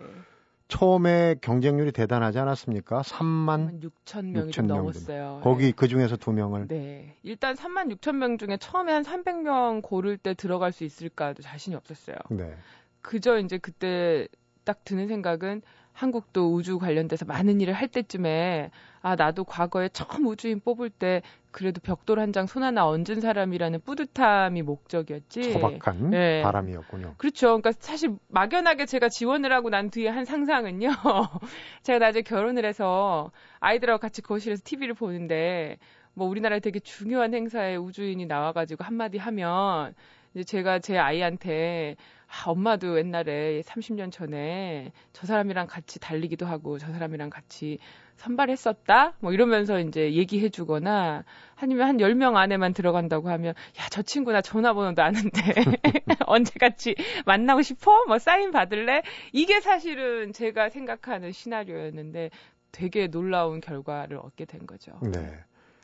처음에 0.73 1.35
경쟁률이 1.43 1.93
대단하지 1.93 2.39
않았습니까? 2.39 3.03
3만 3.03 3.83
6천 3.83 4.25
명이 4.25 4.51
6천 4.51 4.65
넘었어요. 4.65 5.41
거기 5.43 5.67
네. 5.67 5.73
그 5.77 5.87
중에서 5.87 6.17
두 6.17 6.33
명을. 6.33 6.67
네. 6.69 7.15
일단 7.23 7.55
3만 7.55 7.95
6천 7.95 8.17
명 8.17 8.39
중에 8.39 8.57
처음에 8.57 8.91
한 8.91 9.03
300명 9.03 9.83
고를 9.83 10.17
때 10.17 10.33
들어갈 10.33 10.73
수 10.73 10.85
있을까도 10.85 11.43
자신이 11.43 11.77
없었어요. 11.77 12.17
네. 12.31 12.55
그저 13.03 13.39
이제 13.39 13.59
그때 13.59 14.27
딱 14.65 14.83
드는 14.85 15.09
생각은 15.09 15.61
한국도 15.93 16.55
우주 16.55 16.79
관련돼서 16.79 17.25
많은 17.27 17.61
일을 17.61 17.75
할 17.75 17.89
때쯤에 17.89 18.71
아 19.03 19.15
나도 19.17 19.45
과거에 19.45 19.89
처음 19.89 20.27
우주인 20.27 20.61
뽑을 20.61 20.91
때 20.91 21.23
그래도 21.51 21.81
벽돌 21.83 22.19
한 22.19 22.33
장 22.33 22.47
손 22.47 22.63
하나 22.63 22.87
얹은 22.87 23.21
사람이라는 23.21 23.81
뿌듯함이 23.85 24.63
목적이었지. 24.63 25.53
소박한 25.53 26.11
네. 26.11 26.43
바람이었군요. 26.43 27.15
그렇죠. 27.19 27.49
그러니까 27.49 27.73
사실 27.79 28.17
막연하게 28.29 28.87
제가 28.87 29.09
지원을 29.09 29.53
하고 29.53 29.69
난 29.71 29.91
뒤에 29.91 30.09
한 30.09 30.25
상상은요. 30.25 30.89
제가 31.83 31.99
나중에 31.99 32.23
결혼을 32.23 32.65
해서 32.65 33.31
아이들하고 33.61 34.01
같이 34.01 34.23
거실에서 34.23 34.63
TV를 34.65 34.95
보는데 34.95 35.77
뭐 36.15 36.27
우리나라에 36.29 36.61
되게 36.61 36.79
중요한 36.81 37.35
행사에 37.35 37.77
우주인이 37.77 38.25
나와가지고 38.27 38.85
한마디 38.85 39.19
하면 39.19 39.95
이제 40.35 40.45
제가 40.45 40.79
제 40.79 40.97
아이한테 40.99 41.97
아, 42.33 42.51
엄마도 42.51 42.99
옛날에 42.99 43.61
30년 43.61 44.11
전에 44.11 44.91
저 45.13 45.27
사람이랑 45.27 45.67
같이 45.67 46.01
달리기도 46.01 46.47
하고 46.47 46.79
저 46.79 46.91
사람이랑 46.91 47.29
같이 47.29 47.79
선발했었다? 48.17 49.15
뭐 49.21 49.33
이러면서 49.33 49.79
이제 49.79 50.15
얘기해 50.15 50.49
주거나 50.49 51.25
아니면 51.57 51.89
한 51.89 51.99
10명 51.99 52.37
안에만 52.37 52.73
들어간다고 52.73 53.29
하면 53.29 53.51
야, 53.51 53.87
저 53.91 54.01
친구 54.01 54.33
나 54.33 54.41
전화번호도 54.41 55.03
아는데 55.03 55.41
언제 56.27 56.53
같이 56.59 56.95
만나고 57.27 57.61
싶어? 57.61 58.07
뭐 58.07 58.19
사인 58.19 58.51
받을래? 58.51 59.03
이게 59.33 59.61
사실은 59.61 60.33
제가 60.33 60.71
생각하는 60.71 61.33
시나리오였는데 61.33 62.31
되게 62.73 63.09
놀라운 63.09 63.61
결과를 63.61 64.17
얻게 64.17 64.47
된 64.47 64.67
거죠. 64.67 64.99
네. 65.03 65.39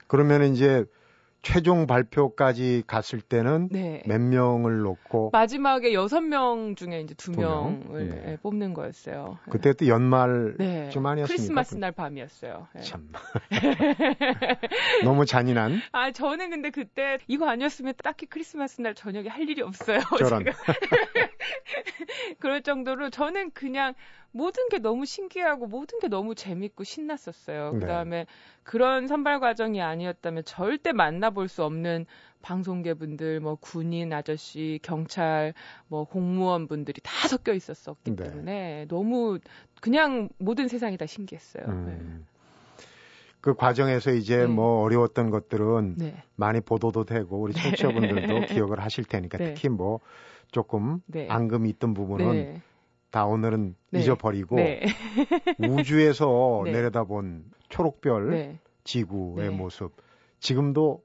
그러면 0.06 0.44
이제 0.44 0.86
최종 1.42 1.86
발표까지 1.86 2.82
갔을 2.86 3.20
때는 3.20 3.68
네. 3.70 4.02
몇 4.06 4.20
명을 4.20 4.80
놓고 4.80 5.30
마지막에 5.32 5.92
여섯 5.92 6.20
명 6.20 6.74
중에 6.74 7.00
이제 7.00 7.14
두, 7.14 7.30
명을 7.32 8.08
네. 8.08 8.32
예, 8.32 8.36
뽑는 8.42 8.74
거였어요. 8.74 9.38
예. 9.46 9.50
그때 9.50 9.72
또 9.72 9.86
연말 9.86 10.56
네. 10.58 10.88
좀 10.90 11.06
아니었습니까? 11.06 11.36
크리스마스 11.36 11.76
날 11.76 11.92
밤이었어요. 11.92 12.66
네. 12.74 12.80
참 12.82 13.08
너무 15.04 15.26
잔인한. 15.26 15.80
아 15.92 16.10
저는 16.10 16.50
근데 16.50 16.70
그때 16.70 17.18
이거 17.28 17.48
아니었으면 17.48 17.94
딱히 18.02 18.26
크리스마스 18.26 18.80
날 18.80 18.94
저녁에 18.94 19.28
할 19.28 19.48
일이 19.48 19.62
없어요. 19.62 20.00
저런. 20.18 20.44
그럴 22.40 22.62
정도로 22.62 23.10
저는 23.10 23.52
그냥 23.52 23.94
모든 24.32 24.68
게 24.68 24.78
너무 24.78 25.06
신기하고 25.06 25.66
모든 25.66 25.98
게 26.00 26.08
너무 26.08 26.34
재밌고 26.34 26.84
신났었어요. 26.84 27.72
네. 27.72 27.78
그다음에 27.80 28.26
그런 28.62 29.06
선발 29.06 29.40
과정이 29.40 29.80
아니었다면 29.80 30.44
절대 30.44 30.92
만나볼 30.92 31.48
수 31.48 31.64
없는 31.64 32.06
방송계 32.42 32.94
분들, 32.94 33.40
뭐 33.40 33.56
군인 33.56 34.12
아저씨, 34.12 34.78
경찰, 34.82 35.54
뭐 35.88 36.04
공무원 36.04 36.68
분들이 36.68 37.00
다 37.02 37.28
섞여 37.28 37.52
있었었기 37.52 38.14
네. 38.14 38.24
때문에 38.24 38.86
너무 38.88 39.38
그냥 39.80 40.28
모든 40.38 40.68
세상이 40.68 40.96
다 40.96 41.06
신기했어요. 41.06 41.64
음. 41.66 41.84
네. 41.86 42.24
그 43.40 43.54
과정에서 43.54 44.12
이제 44.12 44.38
네. 44.38 44.46
뭐 44.46 44.82
어려웠던 44.82 45.30
것들은 45.30 45.94
네. 45.96 46.22
많이 46.36 46.60
보도도 46.60 47.04
되고 47.04 47.40
우리 47.40 47.52
청취자분들도 47.54 48.46
기억을 48.46 48.80
하실 48.80 49.04
테니까 49.04 49.38
네. 49.38 49.54
특히 49.54 49.68
뭐 49.68 50.00
조금 50.50 51.00
네. 51.06 51.28
앙금이 51.28 51.68
있던 51.70 51.94
부분은 51.94 52.32
네. 52.32 52.62
다 53.10 53.24
오늘은 53.24 53.74
네. 53.90 54.00
잊어버리고 54.00 54.56
네. 54.56 54.82
우주에서 55.58 56.62
네. 56.64 56.72
내려다본 56.72 57.50
초록별 57.68 58.30
네. 58.30 58.58
지구의 58.84 59.48
네. 59.50 59.56
모습 59.56 59.96
지금도 60.40 61.02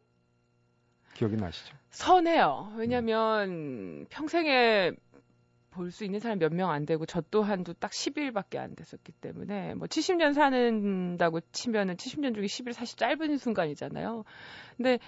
기억이 1.16 1.36
나시죠? 1.36 1.76
선해요. 1.92 2.74
왜냐하면 2.78 3.50
음. 3.50 4.06
평생에 4.10 4.92
볼 5.72 5.92
수 5.92 6.06
있는 6.06 6.20
사람 6.20 6.38
몇 6.38 6.52
명 6.54 6.70
안 6.70 6.86
되고 6.86 7.06
저 7.08 7.22
또한도 7.22 7.74
딱 7.74 7.92
10일밖에 7.92 8.58
안 8.58 8.76
됐었기 8.76 9.12
때문에 9.14 9.74
뭐 9.74 9.88
70년 9.88 10.34
사는다고 10.34 11.40
치면은 11.52 11.96
70년 11.96 12.36
중에 12.36 12.46
10일 12.46 12.74
사실 12.74 12.96
짧은 12.98 13.38
순간이잖아요. 13.38 14.24
근데 14.78 15.00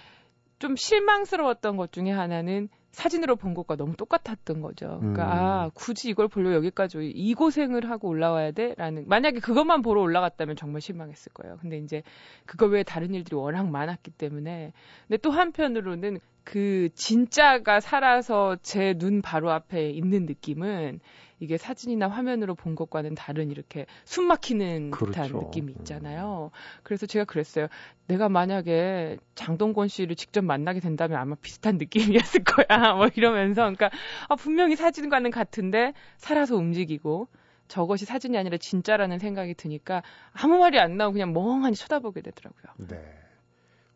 좀 0.59 0.75
실망스러웠던 0.75 1.77
것 1.77 1.91
중에 1.91 2.11
하나는 2.11 2.69
사진으로 2.91 3.35
본 3.35 3.53
것과 3.53 3.75
너무 3.75 3.95
똑같았던 3.97 4.61
거죠. 4.61 4.99
그러니까 4.99 5.23
음. 5.25 5.29
아 5.29 5.71
굳이 5.73 6.09
이걸 6.09 6.29
보려 6.29 6.53
여기까지 6.53 7.11
이 7.13 7.33
고생을 7.33 7.89
하고 7.89 8.07
올라와야 8.07 8.51
돼라는 8.51 9.05
만약에 9.07 9.41
그것만 9.41 9.81
보러 9.81 10.01
올라갔다면 10.01 10.55
정말 10.55 10.79
실망했을 10.79 11.33
거예요. 11.33 11.57
근데 11.59 11.77
이제 11.77 12.03
그거 12.45 12.67
외에 12.67 12.83
다른 12.83 13.13
일들이 13.13 13.35
워낙 13.35 13.67
많았기 13.69 14.11
때문에 14.11 14.71
근데 15.07 15.17
또 15.17 15.31
한편으로는 15.31 16.19
그 16.45 16.89
진짜가 16.95 17.79
살아서 17.81 18.55
제 18.61 18.93
눈 18.93 19.21
바로 19.21 19.51
앞에 19.51 19.89
있는 19.89 20.25
느낌은 20.25 20.99
이게 21.39 21.57
사진이나 21.57 22.07
화면으로 22.07 22.55
본 22.55 22.75
것과는 22.75 23.13
다른 23.15 23.51
이렇게 23.51 23.85
숨 24.05 24.25
막히는 24.27 24.91
그렇죠. 24.91 25.23
듯한 25.23 25.39
느낌이 25.41 25.73
음. 25.73 25.75
있잖아요. 25.79 26.51
그래서 26.83 27.05
제가 27.07 27.25
그랬어요. 27.25 27.67
내가 28.07 28.29
만약에 28.29 29.17
장동건 29.33 29.89
씨를 29.89 30.15
직접 30.15 30.45
만나게 30.45 30.79
된다면 30.79 31.19
아마 31.19 31.35
비슷한 31.35 31.77
느낌이었을 31.77 32.43
거야. 32.45 32.65
뭐 32.95 33.09
이러면서 33.15 33.63
그러니까 33.63 33.89
아, 34.29 34.35
분명히 34.35 34.75
사진과는 34.77 35.31
같은데 35.31 35.93
살아서 36.17 36.55
움직이고 36.55 37.27
저것이 37.67 38.05
사진이 38.05 38.37
아니라 38.37 38.57
진짜라는 38.57 39.17
생각이 39.19 39.55
드니까 39.55 40.03
아무 40.31 40.59
말이 40.59 40.79
안 40.79 40.95
나오고 40.95 41.13
그냥 41.13 41.33
멍하니 41.33 41.75
쳐다보게 41.75 42.21
되더라고요. 42.21 42.87
네. 42.87 43.01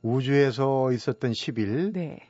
우주에서 0.01 0.91
있었던 0.91 1.31
10일. 1.31 1.93
네. 1.93 2.28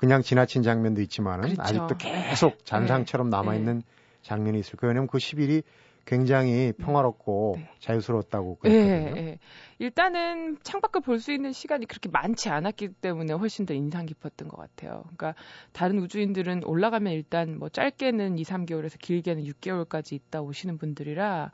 그냥 0.00 0.22
지나친 0.22 0.62
장면도 0.62 1.02
있지만은 1.02 1.50
그렇죠. 1.50 1.60
아직도 1.60 1.98
계속 1.98 2.64
잔상처럼 2.64 3.28
네. 3.28 3.36
남아 3.36 3.54
있는 3.54 3.80
네. 3.80 3.84
장면이 4.22 4.58
있을 4.58 4.78
거예요. 4.78 4.92
왜냐면 4.92 5.08
그 5.08 5.18
10일이 5.18 5.62
굉장히 6.06 6.72
평화롭고 6.72 7.56
네. 7.58 7.70
자유스러웠다고 7.80 8.56
그랬거든요. 8.56 9.14
네, 9.14 9.20
네. 9.20 9.38
일단은 9.78 10.56
창밖을 10.62 11.02
볼 11.02 11.20
수 11.20 11.32
있는 11.32 11.52
시간이 11.52 11.84
그렇게 11.84 12.08
많지 12.08 12.48
않았기 12.48 12.94
때문에 13.02 13.34
훨씬 13.34 13.66
더 13.66 13.74
인상 13.74 14.06
깊었던 14.06 14.48
것 14.48 14.56
같아요. 14.56 15.02
그러니까 15.02 15.34
다른 15.72 15.98
우주인들은 15.98 16.64
올라가면 16.64 17.12
일단 17.12 17.58
뭐 17.58 17.68
짧게는 17.68 18.38
2, 18.38 18.42
3개월에서 18.42 18.98
길게는 18.98 19.44
6개월까지 19.44 20.14
있다 20.14 20.40
오시는 20.40 20.78
분들이라 20.78 21.50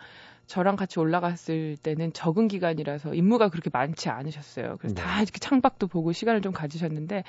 저랑 0.46 0.76
같이 0.76 1.00
올라갔을 1.00 1.76
때는 1.82 2.12
적은 2.12 2.48
기간이라서 2.48 3.14
임무가 3.14 3.48
그렇게 3.48 3.70
많지 3.72 4.08
않으셨어요. 4.08 4.76
그래서 4.78 4.94
네. 4.94 5.02
다 5.02 5.22
이렇게 5.22 5.38
창밖도 5.38 5.88
보고 5.88 6.12
시간을 6.12 6.40
좀 6.40 6.52
가지셨는데 6.52 7.24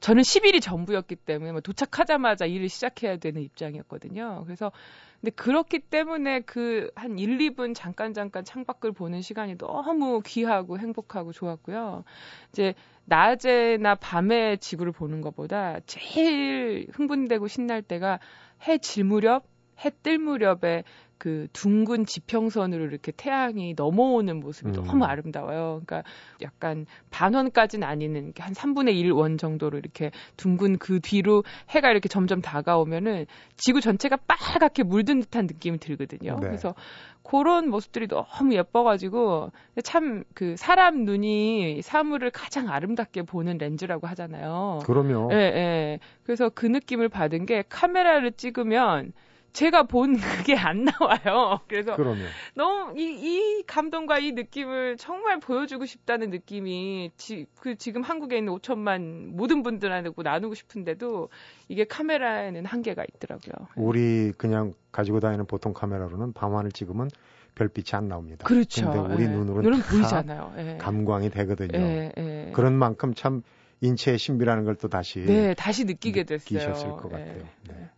저는 0.00 0.22
10일이 0.22 0.62
전부였기 0.62 1.16
때문에 1.16 1.52
뭐 1.52 1.60
도착하자마자 1.60 2.46
일을 2.46 2.68
시작해야 2.68 3.16
되는 3.16 3.42
입장이었거든요. 3.42 4.42
그래서 4.44 4.72
근데 5.20 5.30
그렇기 5.32 5.80
때문에 5.80 6.40
그 6.40 6.90
한 6.94 7.18
1, 7.18 7.38
2분 7.38 7.74
잠깐 7.74 8.14
잠깐 8.14 8.44
창밖을 8.44 8.92
보는 8.92 9.20
시간이 9.20 9.58
너무 9.58 10.22
귀하고 10.24 10.78
행복하고 10.78 11.32
좋았고요. 11.32 12.04
이제 12.52 12.74
낮에나 13.04 13.96
밤에 13.96 14.56
지구를 14.56 14.92
보는 14.92 15.20
것보다 15.20 15.80
제일 15.86 16.86
흥분되고 16.92 17.48
신날 17.48 17.82
때가 17.82 18.18
해 18.66 18.78
질 18.78 19.04
무렵, 19.04 19.44
해 19.84 19.90
뜰 20.02 20.18
무렵에 20.18 20.84
그 21.20 21.46
둥근 21.52 22.06
지평선으로 22.06 22.86
이렇게 22.86 23.12
태양이 23.12 23.74
넘어오는 23.76 24.40
모습이 24.40 24.70
음. 24.70 24.72
너무 24.72 25.04
아름다워요. 25.04 25.82
그러니까 25.84 26.02
약간 26.42 26.86
반원까지는 27.10 27.86
아니는 27.86 28.32
한 28.38 28.52
3분의 28.54 28.94
1 28.96 29.12
원 29.12 29.38
정도로 29.38 29.78
이렇게 29.78 30.10
둥근 30.36 30.78
그 30.78 30.98
뒤로 31.00 31.44
해가 31.68 31.90
이렇게 31.90 32.08
점점 32.08 32.40
다가오면은 32.40 33.26
지구 33.56 33.80
전체가 33.80 34.16
빨갛게 34.26 34.82
물든 34.82 35.20
듯한 35.20 35.46
느낌이 35.46 35.78
들거든요. 35.78 36.36
네. 36.40 36.46
그래서 36.46 36.74
그런 37.22 37.68
모습들이 37.68 38.08
너무 38.08 38.54
예뻐가지고 38.54 39.52
참 39.84 40.24
그 40.40 40.56
사람 40.56 41.04
눈이 41.04 41.82
사물을 41.82 42.30
가장 42.30 42.70
아름답게 42.70 43.22
보는 43.22 43.58
렌즈라고 43.58 44.06
하잖아요. 44.06 44.80
그럼요. 44.84 45.28
예, 45.32 45.36
예. 45.36 45.98
그래서 46.24 46.48
그 46.48 46.64
느낌을 46.64 47.10
받은 47.10 47.44
게 47.44 47.62
카메라를 47.68 48.32
찍으면 48.32 49.12
제가 49.52 49.84
본 49.84 50.16
그게 50.44 50.56
안 50.56 50.84
나와요. 50.84 51.60
그래서 51.68 51.96
그러면. 51.96 52.26
너무 52.54 52.98
이, 52.98 53.02
이 53.02 53.62
감동과 53.66 54.18
이 54.18 54.32
느낌을 54.32 54.96
정말 54.96 55.40
보여주고 55.40 55.86
싶다는 55.86 56.30
느낌이 56.30 57.10
지, 57.16 57.46
그 57.60 57.76
지금 57.76 58.02
한국에 58.02 58.38
있는 58.38 58.54
5천만 58.54 59.26
모든 59.34 59.62
분들한테 59.62 60.10
나누고 60.16 60.54
싶은데도 60.54 61.28
이게 61.68 61.84
카메라에는 61.84 62.64
한계가 62.64 63.04
있더라고요. 63.14 63.68
우리 63.76 64.32
그냥 64.36 64.72
가지고 64.92 65.20
다니는 65.20 65.46
보통 65.46 65.72
카메라로는 65.72 66.32
밤하늘 66.32 66.72
찍으면 66.72 67.08
별빛이 67.54 67.86
안 67.92 68.08
나옵니다. 68.08 68.46
그렇죠. 68.46 68.90
근데 68.90 69.14
우리 69.14 69.24
예. 69.24 69.28
눈으로는 69.28 69.62
눈은 69.70 69.82
보이잖아요. 69.82 70.54
예. 70.58 70.76
감광이 70.78 71.30
되거든요. 71.30 71.78
예, 71.78 72.12
예. 72.16 72.52
그런 72.54 72.74
만큼 72.74 73.14
참 73.14 73.42
인체의 73.80 74.18
신비라는 74.18 74.64
걸 74.64 74.76
또 74.76 74.88
다시 74.88 75.20
네, 75.20 75.54
다시 75.54 75.84
느끼게 75.84 76.24
됐어요. 76.24 76.58
느끼셨을 76.58 76.90
것 76.92 77.10
예. 77.12 77.16
같아요. 77.18 77.44
네. 77.68 77.90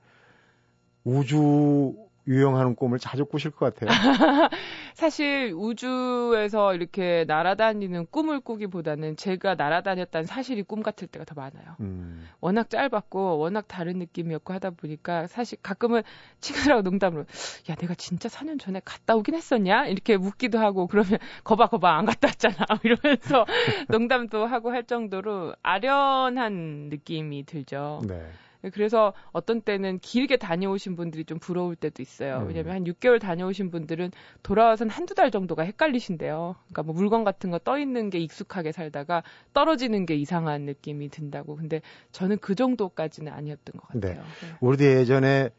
우주 1.04 1.94
유영하는 2.26 2.76
꿈을 2.76 2.98
자주 2.98 3.24
꾸실 3.24 3.50
것 3.50 3.74
같아요. 3.74 3.90
사실 4.94 5.52
우주에서 5.56 6.74
이렇게 6.74 7.24
날아다니는 7.26 8.06
꿈을 8.10 8.40
꾸기보다는 8.40 9.16
제가 9.16 9.56
날아다녔다는 9.56 10.26
사실이 10.26 10.62
꿈 10.62 10.82
같을 10.82 11.08
때가 11.08 11.24
더 11.24 11.34
많아요. 11.34 11.76
음. 11.80 12.28
워낙 12.40 12.70
짧았고 12.70 13.38
워낙 13.38 13.66
다른 13.66 13.98
느낌이었고 13.98 14.52
하다 14.52 14.70
보니까 14.70 15.26
사실 15.26 15.58
가끔은 15.62 16.02
친구들하고 16.40 16.82
농담으로 16.82 17.24
야 17.70 17.74
내가 17.74 17.94
진짜 17.94 18.28
4년 18.28 18.60
전에 18.60 18.80
갔다 18.84 19.16
오긴 19.16 19.34
했었냐 19.34 19.86
이렇게 19.86 20.16
묻기도 20.16 20.60
하고 20.60 20.86
그러면 20.86 21.18
거봐 21.42 21.68
거봐 21.68 21.96
안 21.96 22.04
갔다 22.04 22.28
왔잖아 22.28 22.66
이러면서 22.84 23.46
농담도 23.88 24.46
하고 24.46 24.70
할 24.70 24.84
정도로 24.84 25.56
아련한 25.62 26.88
느낌이 26.90 27.46
들죠. 27.46 28.02
네. 28.06 28.28
그래서 28.72 29.12
어떤 29.32 29.60
때는 29.62 29.98
길게 29.98 30.36
다녀오신 30.36 30.94
분들이 30.94 31.24
좀 31.24 31.38
부러울 31.38 31.74
때도 31.74 32.02
있어요. 32.02 32.38
음. 32.42 32.48
왜냐면 32.48 32.74
한 32.74 32.84
6개월 32.84 33.20
다녀오신 33.20 33.70
분들은 33.70 34.10
돌아와서는 34.42 34.90
한두 34.90 35.14
달 35.14 35.30
정도가 35.30 35.62
헷갈리신데요. 35.62 36.54
그러니까 36.66 36.82
뭐 36.82 36.94
물건 36.94 37.24
같은 37.24 37.50
거 37.50 37.58
떠 37.58 37.78
있는 37.78 38.10
게 38.10 38.18
익숙하게 38.18 38.72
살다가 38.72 39.22
떨어지는 39.54 40.04
게 40.04 40.14
이상한 40.16 40.62
느낌이 40.62 41.08
든다고. 41.10 41.54
근데 41.56 41.80
저는 42.10 42.38
그 42.40 42.54
정도까지는 42.56 43.32
아니었던 43.32 43.72
것 43.80 43.86
같아요. 43.88 44.14
네. 44.14 44.18
네. 44.18 44.56
우리도 44.60 44.84
예전에 44.84 45.50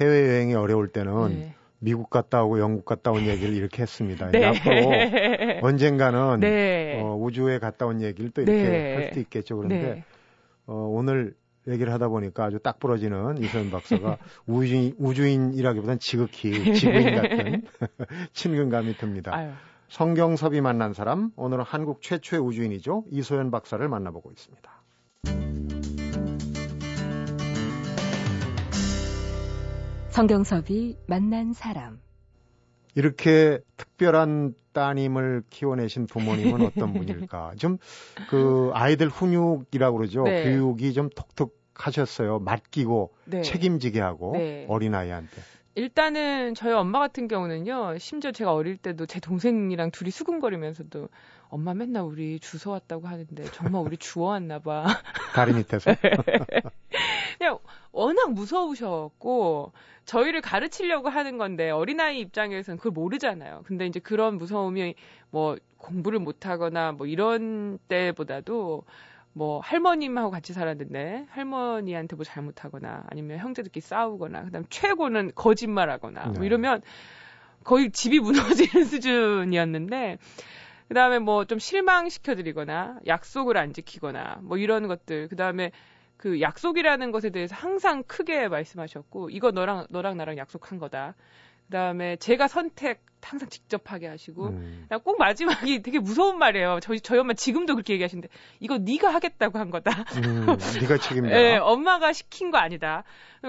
해외여행이 0.00 0.54
어려울 0.54 0.88
때는 0.88 1.28
네. 1.28 1.54
미국 1.78 2.10
갔다 2.10 2.42
오고 2.42 2.58
영국 2.58 2.84
갔다 2.84 3.12
온 3.12 3.26
얘기를 3.26 3.54
이렇게 3.54 3.82
했습니다. 3.82 4.30
네. 4.32 4.44
앞으로 4.44 5.60
언젠가는 5.62 6.40
네. 6.40 7.00
어, 7.00 7.14
우주에 7.16 7.58
갔다 7.58 7.86
온 7.86 8.00
얘기를 8.02 8.30
또 8.30 8.42
이렇게 8.42 8.62
네. 8.62 8.94
할 8.94 9.08
수도 9.08 9.20
있겠죠. 9.20 9.56
그런데 9.56 9.76
네. 9.82 10.04
어, 10.66 10.74
오늘 10.90 11.34
얘기를 11.68 11.92
하다 11.92 12.08
보니까 12.08 12.44
아주 12.44 12.58
딱 12.58 12.78
부러지는 12.78 13.38
이소연 13.38 13.70
박사가 13.70 14.18
우주인, 14.46 14.94
우주인이라기보단 14.98 15.98
지극히 15.98 16.74
지구인 16.74 17.14
같은 17.14 17.62
친근감이 18.32 18.94
듭니다. 18.96 19.34
아유. 19.34 19.50
성경섭이 19.88 20.60
만난 20.60 20.92
사람, 20.92 21.30
오늘은 21.36 21.64
한국 21.64 22.02
최초의 22.02 22.42
우주인이죠. 22.42 23.04
이소연 23.10 23.50
박사를 23.50 23.86
만나보고 23.86 24.30
있습니다. 24.32 24.70
성경섭이 30.08 30.96
만난 31.08 31.52
사람. 31.52 32.03
이렇게 32.94 33.58
특별한 33.76 34.54
따님을 34.72 35.44
키워내신 35.50 36.06
부모님은 36.06 36.62
어떤 36.62 36.92
분일까? 36.94 37.52
좀 37.58 37.78
그 38.28 38.70
아이들 38.74 39.08
훈육이라고 39.08 39.96
그러죠. 39.98 40.24
네. 40.24 40.44
교육이 40.44 40.92
좀 40.92 41.08
독특하셨어요. 41.14 42.40
맡기고 42.40 43.12
네. 43.26 43.42
책임지게 43.42 44.00
하고 44.00 44.32
네. 44.34 44.66
어린아이한테. 44.68 45.42
일단은 45.76 46.54
저희 46.54 46.72
엄마 46.72 47.00
같은 47.00 47.26
경우는요. 47.26 47.98
심지어 47.98 48.30
제가 48.30 48.52
어릴 48.52 48.76
때도 48.76 49.06
제 49.06 49.18
동생이랑 49.18 49.90
둘이 49.90 50.10
수근거리면서도 50.10 51.08
엄마 51.48 51.74
맨날 51.74 52.04
우리 52.04 52.38
주워 52.38 52.74
왔다고 52.74 53.08
하는데 53.08 53.44
정말 53.52 53.82
우리 53.82 53.96
주워 53.96 54.30
왔나 54.30 54.60
봐. 54.60 54.84
다리 55.34 55.52
밑에서. 55.52 55.90
그냥 57.38 57.58
워낙 57.90 58.32
무서우셨고 58.32 59.72
저희를 60.04 60.40
가르치려고 60.40 61.08
하는 61.08 61.38
건데 61.38 61.70
어린아이 61.70 62.20
입장에서는 62.20 62.78
그걸 62.78 62.92
모르잖아요. 62.92 63.62
근데 63.66 63.86
이제 63.86 63.98
그런 63.98 64.38
무서움이 64.38 64.94
뭐 65.30 65.56
공부를 65.78 66.20
못 66.20 66.46
하거나 66.46 66.92
뭐 66.92 67.06
이런 67.06 67.78
때보다도 67.88 68.84
뭐 69.34 69.60
할머님하고 69.60 70.30
같이 70.30 70.52
살았는데 70.52 71.26
할머니한테 71.28 72.16
뭐 72.16 72.24
잘못하거나 72.24 73.04
아니면 73.10 73.38
형제들끼리 73.38 73.82
싸우거나 73.82 74.44
그다음 74.44 74.64
최고는 74.70 75.32
거짓말하거나 75.34 76.20
뭐 76.22 76.32
네. 76.32 76.38
뭐 76.38 76.46
이러면 76.46 76.82
거의 77.64 77.90
집이 77.90 78.20
무너지는 78.20 78.84
수준이었는데 78.86 80.18
그다음에 80.88 81.18
뭐 81.18 81.44
좀 81.44 81.58
실망시켜 81.58 82.34
드리거나 82.36 82.98
약속을 83.06 83.56
안 83.56 83.72
지키거나 83.72 84.38
뭐 84.42 84.56
이런 84.56 84.86
것들 84.86 85.28
그다음에 85.28 85.72
그 86.16 86.40
약속이라는 86.40 87.10
것에 87.10 87.30
대해서 87.30 87.54
항상 87.56 88.02
크게 88.04 88.48
말씀하셨고 88.48 89.30
이거 89.30 89.50
너랑 89.50 89.86
너랑 89.90 90.16
나랑 90.16 90.38
약속한 90.38 90.78
거다. 90.78 91.14
그다음에 91.66 92.16
제가 92.16 92.48
선택 92.48 93.04
항상 93.24 93.48
직접 93.48 93.90
하게 93.90 94.06
하시고 94.06 94.48
음. 94.48 94.86
꼭 95.02 95.18
마지막이 95.18 95.80
되게 95.82 95.98
무서운 95.98 96.38
말이에요. 96.38 96.78
저희 96.80 97.00
저희 97.00 97.18
엄마 97.18 97.32
지금도 97.32 97.74
그렇게 97.74 97.94
얘기하시는데 97.94 98.28
이거 98.60 98.78
네가 98.78 99.08
하겠다고 99.14 99.58
한 99.58 99.70
거다. 99.70 99.90
음, 100.16 100.46
네가 100.80 100.98
책임져. 100.98 101.30
네, 101.30 101.56
엄마가 101.56 102.12
시킨 102.12 102.50
거 102.50 102.58
아니다. 102.58 103.04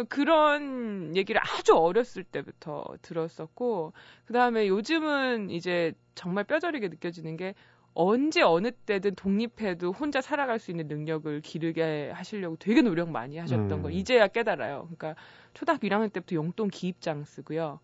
그런 0.10 1.16
얘기를 1.16 1.42
아주 1.42 1.76
어렸을 1.76 2.24
때부터 2.24 2.86
들었었고 3.02 3.94
그다음에 4.26 4.68
요즘은 4.68 5.50
이제 5.50 5.94
정말 6.16 6.46
뼈저리게 6.46 6.88
느껴지는 6.88 7.36
게 7.38 7.54
언제 7.94 8.42
어느 8.42 8.72
때든 8.72 9.16
독립해도 9.16 9.94
혼자 9.94 10.20
살아갈 10.20 10.60
수 10.60 10.70
있는 10.70 10.88
능력을 10.88 11.42
기르게 11.42 12.12
하시려고 12.14 12.58
되게 12.58 12.82
노력 12.82 13.10
많이 13.10 13.38
하셨던 13.38 13.72
음. 13.72 13.82
걸 13.84 13.94
이제야 13.94 14.28
깨달아요. 14.28 14.90
그러니까 14.96 15.16
초등학교 15.54 15.88
1학년 15.88 16.12
때부터 16.12 16.36
용돈 16.36 16.70
기입장 16.70 17.24
쓰고요. 17.24 17.80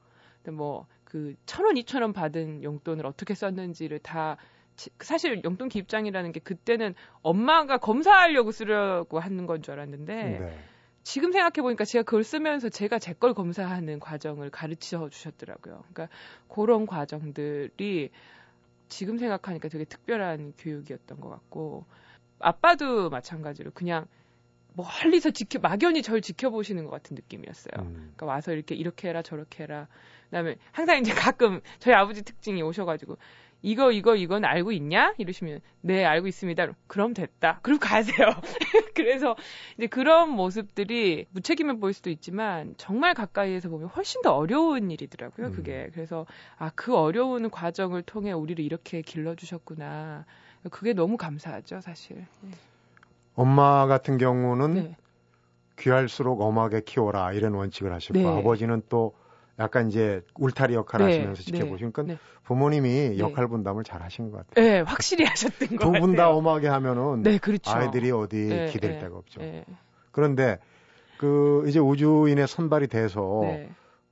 뭐그 0.50 1.36
천 1.46 1.66
원, 1.66 1.78
이천 1.78 2.02
원 2.02 2.14
받은 2.14 2.64
용돈을 2.64 3.06
어떻게 3.06 3.36
썼는지를 3.36 4.00
다 4.00 4.38
사실 5.00 5.44
용돈 5.44 5.70
기입장이라는 5.70 6.32
게 6.32 6.40
그때는 6.40 6.96
엄마가 7.22 7.78
검사하려고 7.78 8.52
쓰려고 8.52 9.20
하는 9.20 9.46
건 9.46 9.62
줄 9.62 9.74
알았는데 9.74 10.16
네. 10.40 10.60
지금 11.04 11.32
생각해 11.32 11.62
보니까 11.62 11.84
제가 11.84 12.04
그걸 12.04 12.24
쓰면서 12.24 12.70
제가 12.70 12.98
제 13.00 13.14
걸 13.14 13.34
검사하는 13.34 14.00
과정을 14.00 14.50
가르쳐 14.50 15.10
주셨더라고요. 15.10 15.84
그러니까 15.92 16.08
그런 16.48 16.86
과정들이 16.88 18.10
지금 18.88 19.18
생각하니까 19.18 19.68
되게 19.70 19.86
특별한 19.86 20.54
교육이었던 20.58 21.20
것 21.20 21.30
같고 21.30 21.86
아빠도 22.40 23.10
마찬가지로 23.10 23.72
그냥 23.72 24.08
멀리서 24.74 25.32
지켜 25.32 25.60
막연히 25.60 26.02
절 26.02 26.22
지켜보시는 26.22 26.86
것 26.86 26.92
같은 26.92 27.16
느낌이었어요. 27.16 27.74
음. 27.86 27.94
그러니까 27.94 28.26
와서 28.26 28.54
이렇게 28.54 28.74
이렇게 28.76 29.10
해라 29.10 29.22
저렇게 29.22 29.64
해라. 29.64 29.88
그다음에 30.32 30.56
항상 30.72 30.98
이제 30.98 31.14
가끔 31.14 31.60
저희 31.80 31.94
아버지 31.94 32.24
특징이 32.24 32.62
오셔가지고 32.64 33.18
이거 33.64 33.92
이거 33.92 34.16
이건 34.16 34.44
알고 34.44 34.72
있냐? 34.72 35.14
이러시면 35.20 35.60
네 35.82 36.04
알고 36.04 36.28
있습니다. 36.28 36.68
그럼 36.88 37.14
됐다. 37.14 37.60
그럼 37.62 37.78
가세요. 37.80 38.30
그래서 38.96 39.36
이제 39.78 39.86
그런 39.86 40.30
모습들이 40.32 41.26
무책임해 41.32 41.74
보일 41.80 41.94
수도 41.94 42.10
있지만 42.10 42.74
정말 42.78 43.14
가까이에서 43.14 43.70
보면 43.70 43.90
훨씬 43.90 44.22
더 44.24 44.34
어려운 44.34 44.90
일이더라고요. 44.90 45.48
음. 45.48 45.52
그게 45.52 45.90
그래서 45.94 46.26
아 46.58 46.72
그 46.74 46.96
어려운 46.98 47.52
과정을 47.52 48.02
통해 48.02 48.32
우리를 48.32 48.64
이렇게 48.64 49.02
길러주셨구나. 49.04 50.26
그게 50.72 50.94
너무 50.94 51.18
감사하죠, 51.18 51.82
사실. 51.82 52.26
네. 52.42 52.52
엄마 53.36 53.86
같은 53.86 54.18
경우는 54.18 54.74
네. 54.74 54.96
귀할수록 55.78 56.42
엄하게 56.42 56.82
키워라 56.82 57.34
이런 57.34 57.54
원칙을 57.54 57.94
하셨고 57.94 58.20
네. 58.20 58.26
아버지는 58.40 58.82
또 58.90 59.14
약간 59.60 59.88
이제 59.90 60.22
울타리 60.36 60.74
역할 60.74 61.02
을 61.02 61.08
네, 61.08 61.14
하시면서 61.18 61.44
지켜보시니까 61.44 62.04
네, 62.04 62.14
네. 62.14 62.20
부모님이 62.44 62.90
네. 62.90 63.20
역할 63.20 63.48
분담을 63.48 63.84
잘 63.84 64.02
하신 64.02 64.32
것 64.32 64.46
같아요. 64.48 64.66
네, 64.66 64.80
확실히 64.82 65.26
하셨던 65.26 65.70
것 65.70 65.80
같아요. 65.80 65.94
두 65.94 66.00
분 66.00 66.16
다 66.16 66.30
엄하게 66.32 66.68
하면은 66.68 67.22
네, 67.24 67.38
그렇죠. 67.38 67.72
아이들이 67.72 68.12
어디 68.12 68.38
네, 68.48 68.66
기댈 68.68 69.00
데가 69.00 69.16
없죠. 69.18 69.42
그런데 70.12 70.58
그 71.18 71.64
이제 71.68 71.80
우주인의 71.80 72.48
선발이 72.48 72.88
돼서 72.88 73.42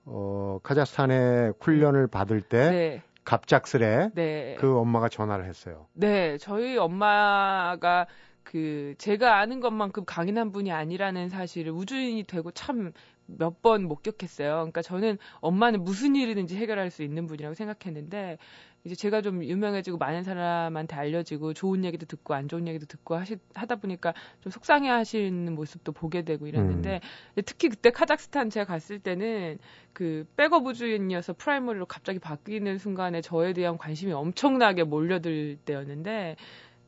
어 0.06 0.60
카자흐스탄에 0.64 1.52
훈련을 1.60 2.08
받을 2.08 2.42
때 2.42 3.02
갑작스레 3.26 4.56
그 4.60 4.78
엄마가 4.78 5.10
전화를 5.10 5.46
했어요. 5.46 5.88
네, 5.94 6.38
저희 6.38 6.78
엄마가 6.78 8.08
그 8.44 8.96
제가 8.98 9.38
아는 9.38 9.60
것만큼 9.60 10.06
강인한 10.06 10.52
분이 10.52 10.72
아니라는 10.72 11.30
사실을 11.30 11.72
우주인이 11.72 12.24
되고 12.24 12.50
참 12.52 12.92
몇 13.38 13.62
번 13.62 13.84
목격했어요. 13.84 14.56
그러니까 14.56 14.82
저는 14.82 15.18
엄마는 15.42 15.84
무슨 15.84 16.16
일이든지 16.16 16.56
해결할 16.56 16.92
수 16.92 17.04
있는 17.04 17.28
분이라고 17.28 17.56
생각했는데 17.56 18.38
이제 18.86 18.96
제가 18.96 19.22
좀 19.22 19.44
유명해지고 19.44 19.98
많은 19.98 20.24
사람한테 20.24 20.96
알려지고 20.96 21.54
좋은 21.54 21.84
얘기도 21.84 22.06
듣고 22.06 22.34
안 22.34 22.48
좋은 22.48 22.68
얘기도 22.68 22.86
듣고 22.86 23.16
하시, 23.16 23.38
하다 23.54 23.76
보니까 23.78 24.14
좀 24.40 24.52
속상해 24.52 24.90
하시는 24.90 25.54
모습도 25.54 25.92
보게 25.92 26.24
되고 26.24 26.48
이랬는데 26.48 27.02
음. 27.38 27.42
특히 27.46 27.68
그때 27.68 27.90
카자흐스탄 27.92 28.50
제가 28.50 28.66
갔을 28.66 29.00
때는 29.00 29.60
그 29.92 30.26
백업 30.38 30.66
우주인이어서 30.66 31.34
primary로 31.34 31.86
갑자기 31.88 32.20
바뀌는 32.20 32.78
순간에 32.78 33.22
저에 33.22 33.52
대한 33.54 33.78
관심이 33.78 34.14
엄청나게 34.14 34.84
몰려들 34.86 35.58
때였는데 35.66 36.38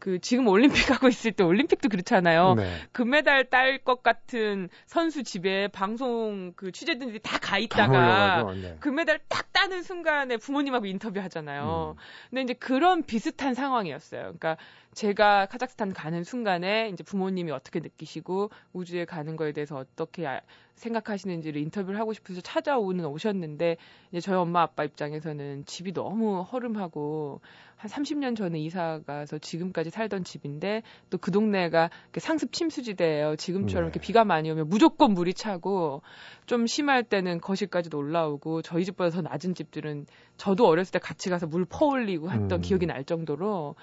그 0.01 0.19
지금 0.19 0.47
올림픽 0.47 0.89
하고 0.89 1.07
있을 1.07 1.31
때 1.31 1.43
올림픽도 1.43 1.87
그렇잖아요. 1.87 2.55
네. 2.55 2.75
금메달 2.91 3.49
딸 3.51 3.77
것 3.83 4.01
같은 4.03 4.67
선수 4.87 5.23
집에 5.23 5.67
방송 5.69 6.53
그 6.55 6.71
취재진들이 6.71 7.19
다 7.19 7.37
가 7.39 7.57
있다가 7.57 8.51
네. 8.53 8.77
금메달 8.79 9.19
딱 9.29 9.51
따는 9.53 9.83
순간에 9.83 10.37
부모님하고 10.37 10.85
인터뷰 10.87 11.19
하잖아요. 11.21 11.95
음. 11.97 12.01
근데 12.29 12.41
이제 12.41 12.53
그런 12.53 13.03
비슷한 13.03 13.53
상황이었어요. 13.53 14.21
그러니까 14.21 14.57
제가 14.93 15.45
카자흐스탄 15.45 15.93
가는 15.93 16.23
순간에 16.23 16.89
이제 16.89 17.03
부모님이 17.03 17.51
어떻게 17.51 17.79
느끼시고 17.79 18.49
우주에 18.73 19.05
가는 19.05 19.35
거에 19.37 19.53
대해서 19.53 19.77
어떻게 19.77 20.27
아, 20.27 20.41
생각하시는지를 20.75 21.61
인터뷰를 21.61 21.99
하고 21.99 22.11
싶어서 22.11 22.41
찾아오는 22.41 23.05
오셨는데 23.05 23.77
이제 24.11 24.19
저희 24.19 24.35
엄마 24.35 24.63
아빠 24.63 24.83
입장에서는 24.83 25.65
집이 25.65 25.93
너무 25.93 26.41
허름하고 26.41 27.39
한 27.77 27.89
30년 27.89 28.35
전에 28.35 28.59
이사 28.59 28.99
가서 29.05 29.37
지금까지 29.39 29.89
살던 29.89 30.23
집인데 30.23 30.83
또 31.09 31.17
그 31.21 31.31
동네가 31.31 31.89
상습 32.17 32.51
침수지대예요. 32.51 33.35
지금처럼 33.37 33.85
네. 33.85 33.87
이렇게 33.87 33.99
비가 33.99 34.25
많이 34.25 34.49
오면 34.51 34.67
무조건 34.67 35.13
물이 35.13 35.35
차고 35.35 36.01
좀 36.47 36.67
심할 36.67 37.03
때는 37.03 37.39
거실까지도 37.39 37.97
올라오고 37.97 38.63
저희 38.63 38.83
집보다 38.83 39.11
더 39.11 39.21
낮은 39.21 39.53
집들은 39.53 40.07
저도 40.37 40.67
어렸을 40.67 40.93
때 40.93 40.99
같이 40.99 41.29
가서 41.29 41.45
물 41.45 41.65
퍼올리고 41.65 42.31
했던 42.31 42.51
음. 42.51 42.61
기억이 42.61 42.87
날 42.87 43.05
정도로 43.05 43.75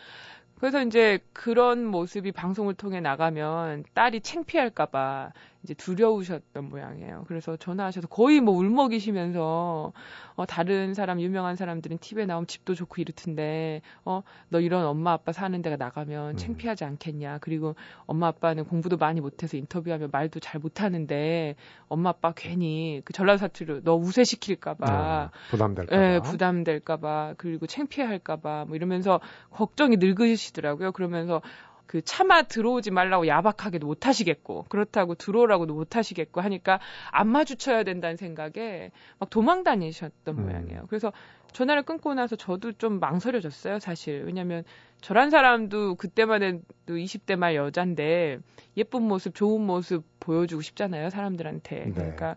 그래서 0.58 0.82
이제 0.82 1.20
그런 1.32 1.84
모습이 1.86 2.32
방송을 2.32 2.74
통해 2.74 3.00
나가면 3.00 3.84
딸이 3.94 4.20
창피할까봐 4.22 5.32
이제 5.64 5.74
두려우셨던 5.74 6.68
모양이에요. 6.68 7.24
그래서 7.28 7.56
전화하셔서 7.56 8.08
거의 8.08 8.40
뭐 8.40 8.54
울먹이시면서 8.54 9.92
어 10.36 10.46
다른 10.46 10.94
사람 10.94 11.20
유명한 11.20 11.56
사람들은 11.56 11.98
TV에 11.98 12.26
나오면 12.26 12.46
집도 12.46 12.74
좋고 12.74 13.00
이렇던데 13.00 13.82
어 14.04 14.22
너 14.50 14.60
이런 14.60 14.84
엄마 14.86 15.12
아빠 15.12 15.32
사는 15.32 15.60
데가 15.60 15.76
나가면 15.76 16.30
음. 16.30 16.36
창피하지 16.36 16.84
않겠냐. 16.84 17.38
그리고 17.40 17.74
엄마 18.06 18.28
아빠는 18.28 18.64
공부도 18.64 18.96
많이 18.96 19.20
못해서 19.20 19.56
인터뷰하면 19.56 20.10
말도 20.12 20.40
잘 20.40 20.60
못하는데 20.60 21.56
엄마 21.88 22.10
아빠 22.10 22.32
괜히 22.34 23.02
그 23.04 23.12
전라도 23.12 23.38
사투리로 23.38 23.82
너 23.82 23.96
우세시킬까봐 23.96 24.86
어, 24.86 25.30
부담될까봐 25.50 26.02
예, 26.02 26.20
부담될까봐 26.20 27.34
그리고 27.36 27.66
창피할까봐 27.66 28.66
뭐 28.66 28.76
이러면서 28.76 29.20
걱정이 29.50 29.96
늙으시더라고요. 29.98 30.92
그러면서 30.92 31.42
그 31.88 32.02
차마 32.02 32.42
들어오지 32.42 32.90
말라고 32.90 33.26
야박하게도 33.26 33.86
못 33.86 34.06
하시겠고 34.06 34.66
그렇다고 34.68 35.14
들어오라고도 35.14 35.72
못 35.72 35.96
하시겠고 35.96 36.42
하니까 36.42 36.80
안 37.10 37.28
마주쳐야 37.28 37.82
된다는 37.82 38.16
생각에 38.16 38.92
막 39.18 39.30
도망 39.30 39.64
다니셨던 39.64 40.38
음. 40.38 40.44
모양이에요. 40.44 40.84
그래서 40.88 41.12
전화를 41.52 41.82
끊고 41.84 42.12
나서 42.12 42.36
저도 42.36 42.72
좀 42.72 43.00
망설여졌어요, 43.00 43.78
사실. 43.78 44.22
왜냐면 44.26 44.64
저란 45.00 45.30
사람도 45.30 45.94
그때만 45.94 46.42
해도 46.42 46.62
20대 46.88 47.36
말 47.36 47.56
여잔데 47.56 48.38
예쁜 48.76 49.02
모습, 49.04 49.34
좋은 49.34 49.62
모습 49.62 50.04
보여주고 50.20 50.60
싶잖아요, 50.60 51.08
사람들한테. 51.08 51.84
네. 51.86 51.92
그러니까 51.92 52.36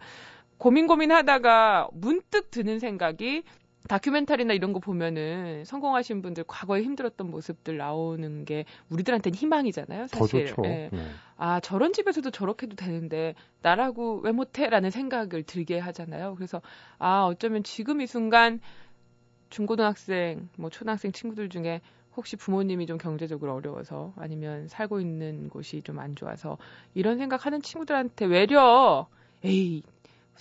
고민 0.57 0.87
고민하다가 0.87 1.89
문득 1.91 2.51
드는 2.51 2.79
생각이 2.79 3.43
다큐멘터리나 3.87 4.53
이런 4.53 4.73
거 4.73 4.79
보면은 4.79 5.65
성공하신 5.65 6.21
분들 6.21 6.43
과거에 6.47 6.83
힘들었던 6.83 7.29
모습들 7.29 7.77
나오는 7.77 8.45
게 8.45 8.65
우리들한테는 8.89 9.35
희망이잖아요, 9.35 10.07
사실. 10.07 10.45
더 10.45 10.53
좋죠. 10.55 10.61
예. 10.65 10.89
네. 10.91 11.01
아, 11.37 11.59
저런 11.59 11.91
집에서도 11.93 12.29
저렇게 12.31 12.67
해도 12.67 12.75
되는데 12.75 13.33
나라고 13.61 14.19
왜 14.19 14.31
못해라는 14.31 14.91
생각을 14.91 15.43
들게 15.43 15.79
하잖아요. 15.79 16.35
그래서 16.35 16.61
아, 16.99 17.23
어쩌면 17.25 17.63
지금 17.63 18.01
이 18.01 18.07
순간 18.07 18.59
중고등학생, 19.49 20.49
뭐 20.57 20.69
초등학생 20.69 21.11
친구들 21.11 21.49
중에 21.49 21.81
혹시 22.15 22.35
부모님이 22.35 22.85
좀 22.87 22.97
경제적으로 22.97 23.53
어려워서 23.55 24.13
아니면 24.17 24.67
살고 24.67 24.99
있는 24.99 25.49
곳이 25.49 25.81
좀 25.81 25.99
안 25.99 26.15
좋아서 26.15 26.57
이런 26.93 27.17
생각하는 27.17 27.61
친구들한테 27.61 28.25
외려 28.25 29.07
에이 29.43 29.83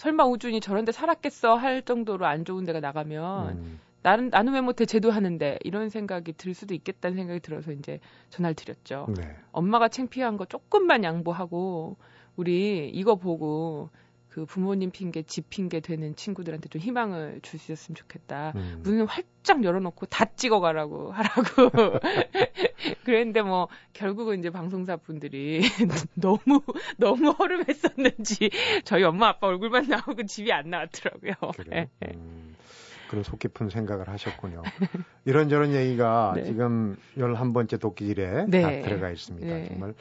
설마 0.01 0.25
우준이 0.25 0.61
저런 0.61 0.87
데 0.87 0.93
살았겠어 0.93 1.57
할 1.57 1.83
정도로 1.83 2.25
안 2.25 2.47
좋은 2.47 2.65
데가 2.65 2.81
나가면 2.81 3.59
음. 3.59 3.81
나는 4.01 4.31
나는 4.31 4.55
왜 4.55 4.63
못해 4.63 4.87
쟤도 4.87 5.11
하는데 5.11 5.59
이런 5.63 5.91
생각이 5.91 6.33
들 6.33 6.55
수도 6.55 6.73
있겠다는 6.73 7.19
생각이 7.19 7.41
들어서 7.41 7.71
이제 7.71 8.01
전화를 8.31 8.55
드렸죠. 8.55 9.09
네. 9.15 9.37
엄마가 9.53 9.89
창피한 9.89 10.39
거 10.39 10.47
조금만 10.47 11.05
양보하고 11.05 11.99
우리 12.37 12.89
이거 12.89 13.17
보고 13.17 13.91
그 14.31 14.47
부모님 14.47 14.91
핑계, 14.91 15.23
집 15.23 15.51
핑계 15.51 15.81
되는 15.81 16.15
친구들한테 16.15 16.69
좀 16.69 16.81
희망을 16.81 17.41
있었으면 17.43 17.97
좋겠다. 17.97 18.53
음. 18.55 18.81
문을 18.85 19.07
활짝 19.07 19.65
열어놓고 19.65 20.07
다 20.07 20.25
찍어가라고 20.25 21.11
하라고. 21.13 21.71
그랬는데 23.05 23.43
뭐 23.43 23.69
결국은 23.93 24.39
이제 24.39 24.51
방송사 24.51 24.97
분들이 24.97 25.61
너무 26.15 26.63
너무 26.97 27.31
허름했었는지 27.31 28.51
저희 28.85 29.03
엄마 29.03 29.29
아빠 29.29 29.49
얼굴만 29.49 29.89
나오고 29.89 30.25
집이 30.27 30.53
안 30.53 30.71
나왔더라고요. 30.71 31.33
그래. 31.57 31.89
네. 31.99 32.13
음. 32.15 32.55
그런 33.11 33.25
속 33.25 33.41
깊은 33.41 33.71
생각을 33.71 34.09
하셨군요. 34.09 34.63
이런저런 35.25 35.75
얘기가 35.75 36.35
네. 36.37 36.45
지금 36.45 36.97
11번째 37.19 37.81
도끼질에 37.81 38.47
네. 38.47 38.63
다 38.63 38.89
들어가 38.89 39.11
있습니다. 39.11 39.49
네. 39.49 39.67
정말 39.67 39.95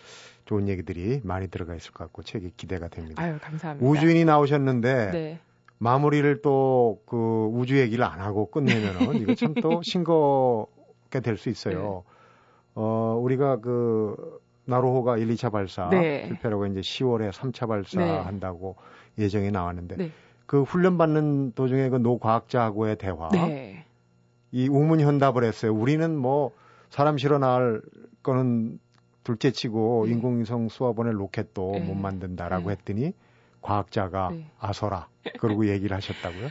좋은 0.49 0.67
얘기들이 0.67 1.21
많이 1.23 1.47
들어가 1.47 1.75
있을 1.75 1.91
것 1.91 2.05
같고 2.05 2.23
책이 2.23 2.53
기대가 2.57 2.87
됩니다. 2.87 3.21
아유, 3.21 3.37
감사합니다. 3.39 3.87
우주인이 3.87 4.25
나오셨는데 4.25 5.11
네. 5.11 5.39
마무리를 5.77 6.41
또 6.41 7.01
그 7.05 7.47
우주 7.53 7.77
얘기를 7.79 8.03
안 8.03 8.19
하고 8.19 8.49
끝내면은 8.49 9.15
이거 9.21 9.35
참 9.35 9.53
또 9.61 9.81
싱거게 9.85 11.19
될 11.23 11.37
수 11.37 11.49
있어요. 11.49 12.03
네. 12.05 12.11
어, 12.73 13.19
우리가 13.21 13.57
그 13.57 14.39
나로호가 14.65 15.17
1, 15.17 15.27
2차 15.27 15.51
발사 15.51 15.87
네. 15.89 16.25
실패라고 16.27 16.65
이제 16.65 16.79
10월에 16.81 17.31
3차 17.31 17.67
발사한다고 17.67 18.75
네. 19.15 19.23
예정이 19.25 19.51
나왔는데 19.51 19.97
네. 19.97 20.11
그 20.47 20.63
훈련 20.63 20.97
받는 20.97 21.51
도중에 21.53 21.89
그 21.89 21.97
노 21.99 22.17
과학자하고의 22.17 22.97
대화 22.97 23.29
네. 23.31 23.85
이 24.51 24.67
우문현답을 24.67 25.43
했어요. 25.43 25.73
우리는 25.75 26.17
뭐 26.17 26.51
사람 26.89 27.19
실어 27.19 27.37
나갈 27.37 27.81
거는 28.23 28.79
둘째 29.23 29.51
치고 29.51 30.05
네. 30.07 30.13
인공위성 30.13 30.69
수화번의 30.69 31.13
로켓도 31.13 31.71
네. 31.73 31.79
못 31.79 31.95
만든다라고 31.95 32.71
했더니 32.71 33.13
과학자가 33.61 34.31
아서라 34.59 35.07
그러고 35.39 35.67
얘기를 35.67 35.95
하셨다고요? 35.95 36.49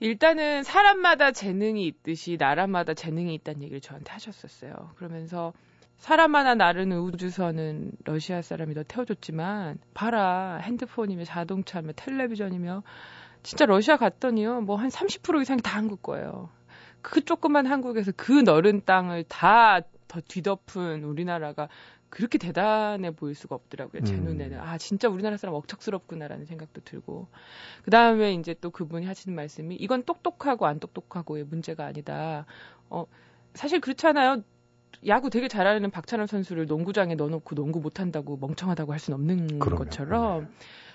일단은 0.00 0.64
사람마다 0.64 1.30
재능이 1.30 1.86
있듯이 1.86 2.36
나라마다 2.38 2.92
재능이 2.94 3.34
있다는 3.34 3.62
얘기를 3.62 3.80
저한테 3.80 4.10
하셨었어요. 4.10 4.72
그러면서 4.96 5.52
사람 5.98 6.34
하나 6.34 6.56
나르는 6.56 6.98
우주선은 6.98 7.92
러시아 8.04 8.42
사람이 8.42 8.74
더 8.74 8.82
태워줬지만 8.82 9.78
봐라 9.94 10.58
핸드폰이며 10.62 11.22
자동차며 11.24 11.92
텔레비전이며 11.94 12.82
진짜 13.44 13.66
러시아 13.66 13.96
갔더니요 13.96 14.62
뭐 14.62 14.76
한 14.76 14.88
30% 14.88 15.40
이상이 15.42 15.62
다 15.62 15.76
한국 15.78 16.02
거예요. 16.02 16.48
그 17.02 17.24
조그만 17.24 17.66
한국에서 17.66 18.10
그 18.16 18.32
넓은 18.32 18.82
땅을 18.84 19.24
다 19.28 19.80
더 20.12 20.20
뒤덮은 20.20 21.04
우리나라가 21.04 21.68
그렇게 22.10 22.36
대단해 22.36 23.12
보일 23.12 23.34
수가 23.34 23.54
없더라고요. 23.54 24.04
제 24.04 24.14
음. 24.14 24.24
눈에는. 24.24 24.60
아, 24.60 24.76
진짜 24.76 25.08
우리나라 25.08 25.38
사람 25.38 25.54
억척스럽구나라는 25.54 26.44
생각도 26.44 26.82
들고. 26.84 27.28
그 27.82 27.90
다음에 27.90 28.34
이제 28.34 28.54
또 28.60 28.70
그분이 28.70 29.06
하시는 29.06 29.34
말씀이 29.34 29.74
이건 29.76 30.02
똑똑하고 30.02 30.66
안 30.66 30.78
똑똑하고의 30.78 31.44
문제가 31.44 31.86
아니다. 31.86 32.44
어, 32.90 33.06
사실 33.54 33.80
그렇잖아요. 33.80 34.42
야구 35.06 35.30
되게 35.30 35.48
잘하는 35.48 35.90
박찬호 35.90 36.26
선수를 36.26 36.66
농구장에 36.66 37.14
넣어놓고 37.14 37.54
농구 37.54 37.80
못한다고 37.80 38.36
멍청하다고 38.36 38.92
할 38.92 39.00
수는 39.00 39.18
없는 39.18 39.58
그럼요. 39.58 39.84
것처럼 39.84 40.42
네. 40.42 40.48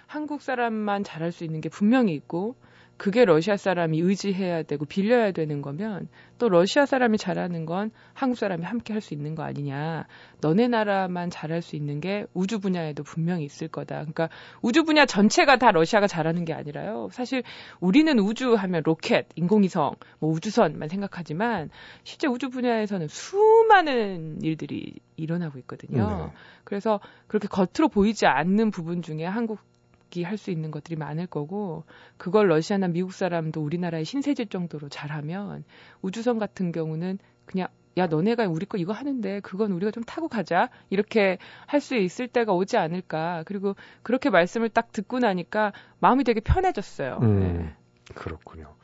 한국 0.06 0.43
사람만 0.43 1.03
잘할 1.03 1.32
수 1.32 1.43
있는 1.43 1.62
게 1.62 1.69
분명히 1.69 2.13
있고 2.13 2.56
그게 2.98 3.26
러시아 3.26 3.58
사람이 3.58 4.00
의지해야 4.00 4.64
되고 4.64 4.86
빌려야 4.86 5.32
되는 5.32 5.62
거면 5.62 6.08
또 6.38 6.50
러시아 6.50 6.86
사람이 6.86 7.18
잘하는 7.18 7.66
건 7.66 7.92
한국 8.14 8.38
사람이 8.38 8.64
함께 8.64 8.94
할 8.94 9.08
수 9.08 9.14
있는 9.14 9.36
거 9.36 9.44
아니냐. 9.44 10.06
너네 10.42 10.68
나라만 10.68 11.30
잘할 11.30 11.62
수 11.62 11.76
있는 11.76 12.00
게 12.00 12.26
우주 12.34 12.60
분야에도 12.60 13.04
분명히 13.04 13.46
있을 13.46 13.68
거다. 13.68 13.96
그러니까 14.00 14.30
우주 14.62 14.84
분야 14.84 15.06
전체가 15.06 15.58
다 15.58 15.72
러시아가 15.72 16.08
잘하는 16.08 16.46
게 16.46 16.54
아니라요. 16.54 17.10
사실 17.12 17.44
우리는 17.80 18.20
우주 18.20 18.54
하면 18.54 18.82
로켓, 18.84 19.28
인공위성, 19.36 19.96
뭐 20.20 20.32
우주선만 20.32 20.90
생각하지만 20.90 21.70
실제 22.04 22.28
우주 22.28 22.50
분야에서는 22.50 23.08
수많은 23.08 24.42
일들이 24.44 24.94
일어나고 25.16 25.58
있거든요. 25.60 26.28
네. 26.28 26.34
그래서 26.64 27.00
그렇게 27.28 27.48
겉으로 27.48 27.88
보이지 27.90 28.26
않는 28.28 28.72
부분 28.72 29.02
중에 29.02 29.26
한국 29.26 29.60
할 30.24 30.38
수 30.38 30.52
있는 30.52 30.72
것들이 30.72 30.96
많을 30.96 31.28
거고 31.28 31.84
그걸 32.17 32.50
러시아나 32.50 32.88
미국 32.88 33.13
사람도 33.13 33.62
우리나라의 33.63 34.06
신세질 34.06 34.48
정도로 34.48 34.89
잘하면 34.89 35.63
우주선 36.02 36.38
같은 36.39 36.72
경우는 36.72 37.20
그냥 37.46 37.67
야 37.98 38.06
너네가 38.08 38.48
우리 38.48 38.65
거 38.67 38.78
이거 38.78 38.93
하는데 38.93 39.39
그건 39.39 39.72
우리가 39.72 39.89
좀 39.91 40.04
타고 40.04 40.28
가자 40.28 40.70
이렇게 40.91 41.38
할 41.65 41.82
수 41.82 41.96
있을 41.96 42.28
때가 42.28 42.54
오지 42.54 42.78
않을까 42.78 43.43
그리고 43.48 43.76
그렇게 44.04 44.30
말씀을 44.30 44.70
딱 44.70 44.91
듣고 44.91 45.17
나니까 45.20 45.74
마음이 46.00 46.24
되게 46.24 46.39
편해졌어요. 46.39 47.20
음, 47.24 47.39
네. 47.39 47.74
그렇군요. 48.13 48.76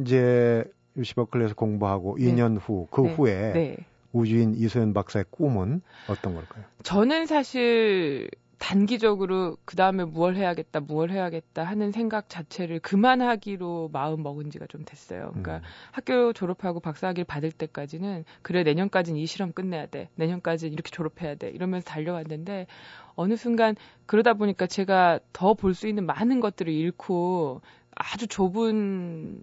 이제 0.00 0.64
유시 0.96 1.14
버클리에서 1.14 1.54
공부하고 1.54 2.16
네. 2.18 2.24
2년 2.24 2.58
후 2.60 2.88
그 2.90 3.04
후에 3.06 3.52
네. 3.52 3.76
우주인 4.12 4.54
이소연 4.54 4.94
박사의 4.94 5.26
꿈은 5.30 5.82
어떤 6.08 6.34
걸까요? 6.34 6.64
저는 6.82 7.26
사실 7.26 8.28
단기적으로 8.58 9.56
그 9.64 9.76
다음에 9.76 10.04
무얼 10.04 10.34
해야겠다, 10.36 10.80
무얼 10.80 11.10
해야겠다 11.10 11.62
하는 11.64 11.92
생각 11.92 12.28
자체를 12.28 12.80
그만하기로 12.80 13.90
마음 13.92 14.22
먹은 14.22 14.50
지가 14.50 14.66
좀 14.66 14.84
됐어요. 14.84 15.28
그러니까 15.30 15.56
음. 15.58 15.62
학교 15.92 16.32
졸업하고 16.32 16.80
박사학위를 16.80 17.24
받을 17.24 17.52
때까지는 17.52 18.24
그래 18.42 18.64
내년까지는 18.64 19.20
이 19.20 19.26
실험 19.26 19.52
끝내야 19.52 19.86
돼, 19.86 20.10
내년까지는 20.16 20.72
이렇게 20.72 20.90
졸업해야 20.90 21.36
돼 21.36 21.50
이러면서 21.50 21.86
달려왔는데 21.86 22.66
어느 23.14 23.36
순간 23.36 23.76
그러다 24.06 24.34
보니까 24.34 24.66
제가 24.66 25.20
더 25.32 25.54
볼 25.54 25.74
수 25.74 25.86
있는 25.88 26.04
많은 26.06 26.40
것들을 26.40 26.72
잃고 26.72 27.60
아주 27.94 28.26
좁은 28.26 29.40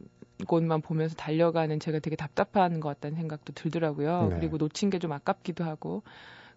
곳만 0.48 0.82
보면서 0.82 1.16
달려가는 1.16 1.80
제가 1.80 2.00
되게 2.00 2.16
답답한 2.18 2.80
것 2.82 2.90
같다는 2.90 3.16
생각도 3.18 3.54
들더라고요. 3.54 4.28
네. 4.32 4.36
그리고 4.40 4.58
놓친 4.58 4.90
게 4.90 5.00
좀 5.00 5.12
아깝기도 5.14 5.64
하고. 5.64 6.04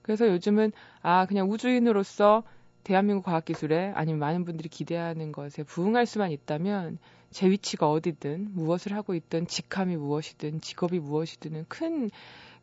그래서 0.08 0.26
요즘은 0.26 0.72
아 1.02 1.26
그냥 1.26 1.50
우주인으로서 1.50 2.42
대한민국 2.82 3.26
과학기술에 3.26 3.92
아니면 3.94 4.20
많은 4.20 4.46
분들이 4.46 4.70
기대하는 4.70 5.32
것에 5.32 5.64
부응할 5.64 6.06
수만 6.06 6.30
있다면 6.30 6.96
제 7.30 7.50
위치가 7.50 7.90
어디든 7.90 8.54
무엇을 8.54 8.94
하고 8.94 9.14
있든 9.14 9.46
직함이 9.46 9.98
무엇이든 9.98 10.62
직업이 10.62 10.98
무엇이든 10.98 11.66
큰 11.68 12.10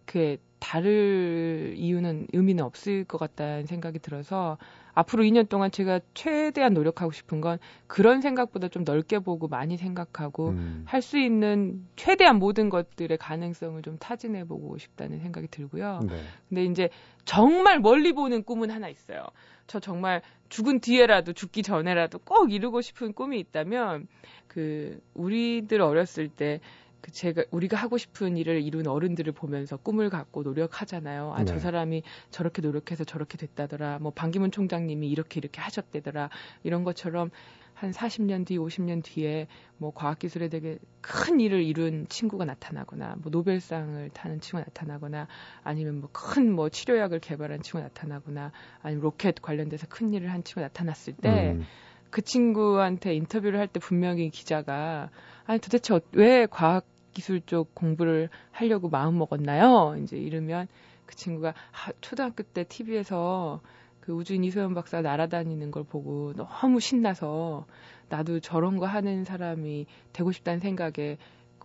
그 0.06 0.38
다를 0.60 1.74
이유는 1.78 2.28
의미는 2.34 2.64
없을 2.64 3.04
것 3.04 3.18
같다는 3.18 3.66
생각이 3.66 4.00
들어서 4.00 4.58
앞으로 4.96 5.24
2년 5.24 5.48
동안 5.50 5.70
제가 5.70 6.00
최대한 6.14 6.74
노력하고 6.74 7.12
싶은 7.12 7.42
건 7.42 7.60
그런 7.86 8.22
생각보다 8.22 8.70
좀 8.70 8.84
넓게 8.84 9.20
보고 9.20 9.48
많이 9.48 9.78
생각하고 9.78 10.50
음. 10.50 10.84
할수 10.88 11.20
있는 11.20 11.86
최대한 11.98 12.40
모든 12.40 12.70
것들의 12.70 13.18
가능성을 13.18 13.82
좀 13.82 13.98
타진해 13.98 14.46
보고 14.46 14.78
싶다는 14.78 15.20
생각이 15.20 15.50
들고요. 15.50 16.00
네. 16.10 16.18
근데 16.48 16.64
이제 16.64 16.90
정말 17.26 17.80
멀리 17.80 18.14
보는 18.14 18.44
꿈은 18.44 18.72
하나 18.72 18.88
있어요. 18.88 19.26
저 19.68 19.80
정말 19.80 20.22
죽은 20.50 20.80
뒤에라도 20.80 21.34
죽기 21.34 21.62
전에라도 21.62 22.18
꼭 22.20 22.54
이루고 22.54 22.82
싶은 22.82 23.14
꿈이 23.14 23.40
있다면 23.40 24.08
그 24.48 25.00
우리들 25.14 25.82
어렸을 25.82 26.30
때 26.30 26.62
그 27.06 27.12
제가 27.12 27.44
우리가 27.52 27.78
하고 27.78 28.00
싶은 28.00 28.36
일을 28.36 28.64
이룬 28.64 28.88
어른들을 28.88 29.32
보면서 29.34 29.78
꿈을 29.78 30.10
갖고 30.10 30.42
노력하잖아요. 30.42 31.34
아, 31.34 31.40
네. 31.40 31.46
저 31.46 31.60
사람이 31.60 32.02
저렇게 32.32 32.64
노력해서 32.64 33.04
저렇게 33.04 33.38
됐다더라. 33.38 34.00
뭐 34.00 34.12
반기문 34.12 34.50
총장님이 34.50 35.08
이렇게 35.08 35.40
이렇게 35.40 35.62
하셨대더라. 35.62 36.32
이런 36.64 36.84
것처럼 36.84 37.30
한 37.76 37.92
40년 37.92 38.48
뒤, 38.48 38.58
50년 38.58 39.04
뒤에 39.04 39.46
뭐 39.78 39.92
과학기술에 39.94 40.50
되게 40.50 40.80
큰 41.02 41.40
일을 41.40 41.62
이룬 41.62 42.08
친구가 42.10 42.44
나타나거나 42.44 43.18
뭐 43.20 43.30
노벨상을 43.30 44.10
타는 44.10 44.40
친구가 44.40 44.64
나타나거나 44.70 45.28
아니면 45.64 46.00
뭐 46.00 46.10
큰뭐 46.12 46.56
뭐 46.56 46.70
치료약을 46.70 47.20
개발한 47.20 47.62
친구가 47.62 47.84
나타나거나 47.84 48.52
아니면 48.82 49.04
로켓 49.04 49.44
관련돼서 49.44 49.86
큰 49.88 50.12
일을 50.12 50.32
한 50.32 50.44
친구가 50.44 50.70
나타났을 50.70 51.14
때 51.14 51.52
음. 51.52 51.66
그 52.10 52.24
친구한테 52.24 53.14
인터뷰를 53.14 53.60
할 53.60 53.68
때 53.68 53.80
분명히 53.80 54.32
기자가 54.32 55.12
아니 55.46 55.60
도대체 55.60 56.00
왜 56.14 56.48
과학 56.50 56.95
기술 57.16 57.42
쪽 57.42 57.74
공부를 57.74 58.30
하려고 58.52 58.90
마음 58.90 59.18
먹었나요? 59.18 59.96
이제 60.04 60.18
이러면 60.18 60.68
그 61.08 61.16
친구가 61.16 61.50
아, 61.50 61.92
초등학교 62.02 62.44
때 62.44 62.64
TV에서 62.64 63.62
그 64.02 64.12
우주인 64.12 64.44
이소연 64.44 64.76
박사 64.76 65.02
날아다니는 65.02 65.72
걸 65.72 65.84
보고 65.84 66.34
너무 66.36 66.80
신나서 66.80 67.66
나도 68.10 68.40
저런 68.40 68.78
거 68.78 68.86
하는 68.86 69.24
사람이 69.24 69.88
되고 70.14 70.32
싶다는 70.32 70.60
생각에 70.60 71.18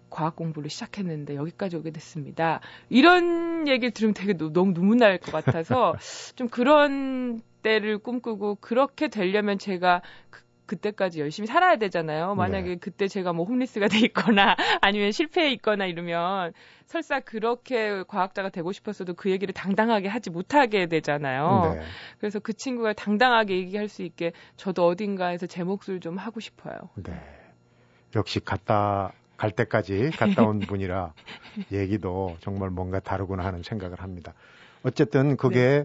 과학 0.08 0.36
공부를 0.36 0.70
시작했는데 0.70 1.34
여기까지 1.36 1.76
오게 1.76 1.90
됐습니다. 1.90 2.60
이런 2.88 3.68
얘기를 3.68 3.90
들으면 3.92 4.14
되게 4.14 4.32
너무 4.36 4.72
눈물 4.72 4.96
날 4.98 5.18
것 5.18 5.32
같아서 5.32 5.94
좀 6.36 6.48
그런 6.48 7.40
때를 7.62 7.98
꿈꾸고 7.98 8.56
그렇게 8.60 9.08
되려면 9.08 9.58
제가 9.58 10.00
그 10.30 10.42
그때까지 10.70 11.18
열심히 11.18 11.48
살아야 11.48 11.76
되잖아요. 11.76 12.36
만약에 12.36 12.68
네. 12.68 12.76
그때 12.76 13.08
제가 13.08 13.32
뭐 13.32 13.44
홈리스가 13.44 13.88
돼 13.88 13.98
있거나 14.06 14.54
아니면 14.80 15.10
실패해 15.10 15.50
있거나 15.54 15.86
이러면 15.86 16.52
설사 16.86 17.18
그렇게 17.18 18.04
과학자가 18.06 18.50
되고 18.50 18.70
싶었어도 18.70 19.14
그 19.14 19.30
얘기를 19.30 19.52
당당하게 19.52 20.06
하지 20.06 20.30
못하게 20.30 20.86
되잖아요. 20.86 21.74
네. 21.74 21.80
그래서 22.20 22.38
그 22.38 22.52
친구가 22.52 22.92
당당하게 22.92 23.56
얘기할 23.56 23.88
수 23.88 24.02
있게 24.02 24.30
저도 24.56 24.86
어딘가에서 24.86 25.48
제 25.48 25.64
몫을 25.64 25.98
좀 26.00 26.18
하고 26.18 26.38
싶어요. 26.38 26.76
네. 26.94 27.20
역시 28.14 28.38
갔다 28.38 29.12
갈 29.36 29.50
때까지 29.50 30.10
갔다 30.16 30.44
온 30.44 30.60
분이라 30.60 31.14
얘기도 31.72 32.36
정말 32.40 32.70
뭔가 32.70 33.00
다르구나 33.00 33.44
하는 33.44 33.64
생각을 33.64 34.00
합니다. 34.00 34.34
어쨌든 34.84 35.36
그게 35.36 35.84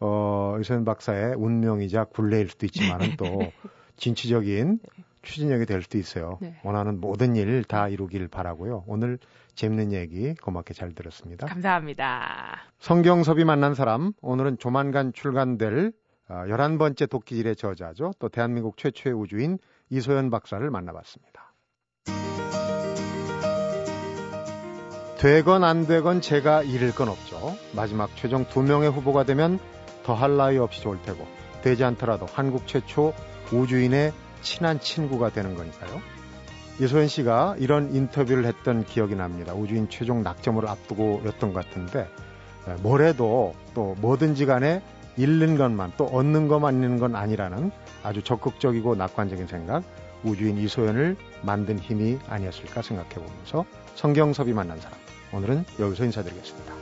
어, 0.00 0.56
유선 0.58 0.86
박사의 0.86 1.34
운명이자 1.36 2.04
굴레일 2.04 2.48
수도 2.48 2.64
있지만은 2.64 3.16
또 3.18 3.52
진취적인 4.02 4.80
추진력이 5.22 5.64
될 5.66 5.82
수도 5.82 5.96
있어요. 5.96 6.38
네. 6.40 6.56
원하는 6.64 7.00
모든 7.00 7.36
일 7.36 7.62
다 7.62 7.88
이루길 7.88 8.26
바라고요. 8.26 8.82
오늘 8.88 9.18
재밌는 9.54 9.92
얘기 9.92 10.34
고맙게 10.34 10.74
잘 10.74 10.92
들었습니다. 10.92 11.46
감사합니다. 11.46 12.58
성경섭이 12.80 13.44
만난 13.44 13.74
사람 13.74 14.12
오늘은 14.20 14.58
조만간 14.58 15.12
출간될 15.12 15.92
11번째 16.28 17.02
아, 17.02 17.06
도끼질의 17.06 17.54
저자죠. 17.54 18.12
또 18.18 18.28
대한민국 18.28 18.76
최초의 18.76 19.14
우주인 19.14 19.58
이소연 19.90 20.30
박사를 20.30 20.68
만나봤습니다. 20.68 21.52
되건 25.18 25.62
안 25.62 25.86
되건 25.86 26.20
제가 26.20 26.64
잃을 26.64 26.92
건 26.92 27.08
없죠. 27.08 27.54
마지막 27.76 28.10
최종 28.16 28.44
두 28.48 28.62
명의 28.62 28.90
후보가 28.90 29.22
되면 29.22 29.60
더할 30.02 30.36
나위 30.36 30.58
없이 30.58 30.82
좋을 30.82 31.00
테고 31.02 31.24
되지 31.62 31.84
않더라도 31.84 32.26
한국 32.26 32.66
최초 32.66 33.14
우주인의 33.52 34.12
친한 34.42 34.80
친구가 34.80 35.30
되는 35.30 35.54
거니까요. 35.54 36.00
이소연 36.80 37.08
씨가 37.08 37.56
이런 37.58 37.94
인터뷰를 37.94 38.44
했던 38.46 38.84
기억이 38.84 39.14
납니다. 39.14 39.54
우주인 39.54 39.88
최종 39.88 40.22
낙점을 40.22 40.66
앞두고였던 40.66 41.52
것 41.52 41.64
같은데 41.64 42.08
뭐래도 42.80 43.54
또 43.74 43.94
뭐든지 44.00 44.46
간에 44.46 44.82
잃는 45.16 45.56
것만 45.56 45.92
또 45.96 46.06
얻는 46.06 46.48
것만 46.48 46.74
있는 46.74 46.98
건 46.98 47.14
아니라는 47.14 47.70
아주 48.02 48.22
적극적이고 48.22 48.94
낙관적인 48.94 49.46
생각 49.46 49.82
우주인 50.24 50.56
이소연을 50.56 51.16
만든 51.42 51.78
힘이 51.78 52.18
아니었을까 52.28 52.82
생각해 52.82 53.10
보면서 53.14 53.64
성경섭이 53.96 54.52
만난 54.52 54.80
사람 54.80 54.98
오늘은 55.34 55.64
여기서 55.78 56.04
인사드리겠습니다. 56.04 56.81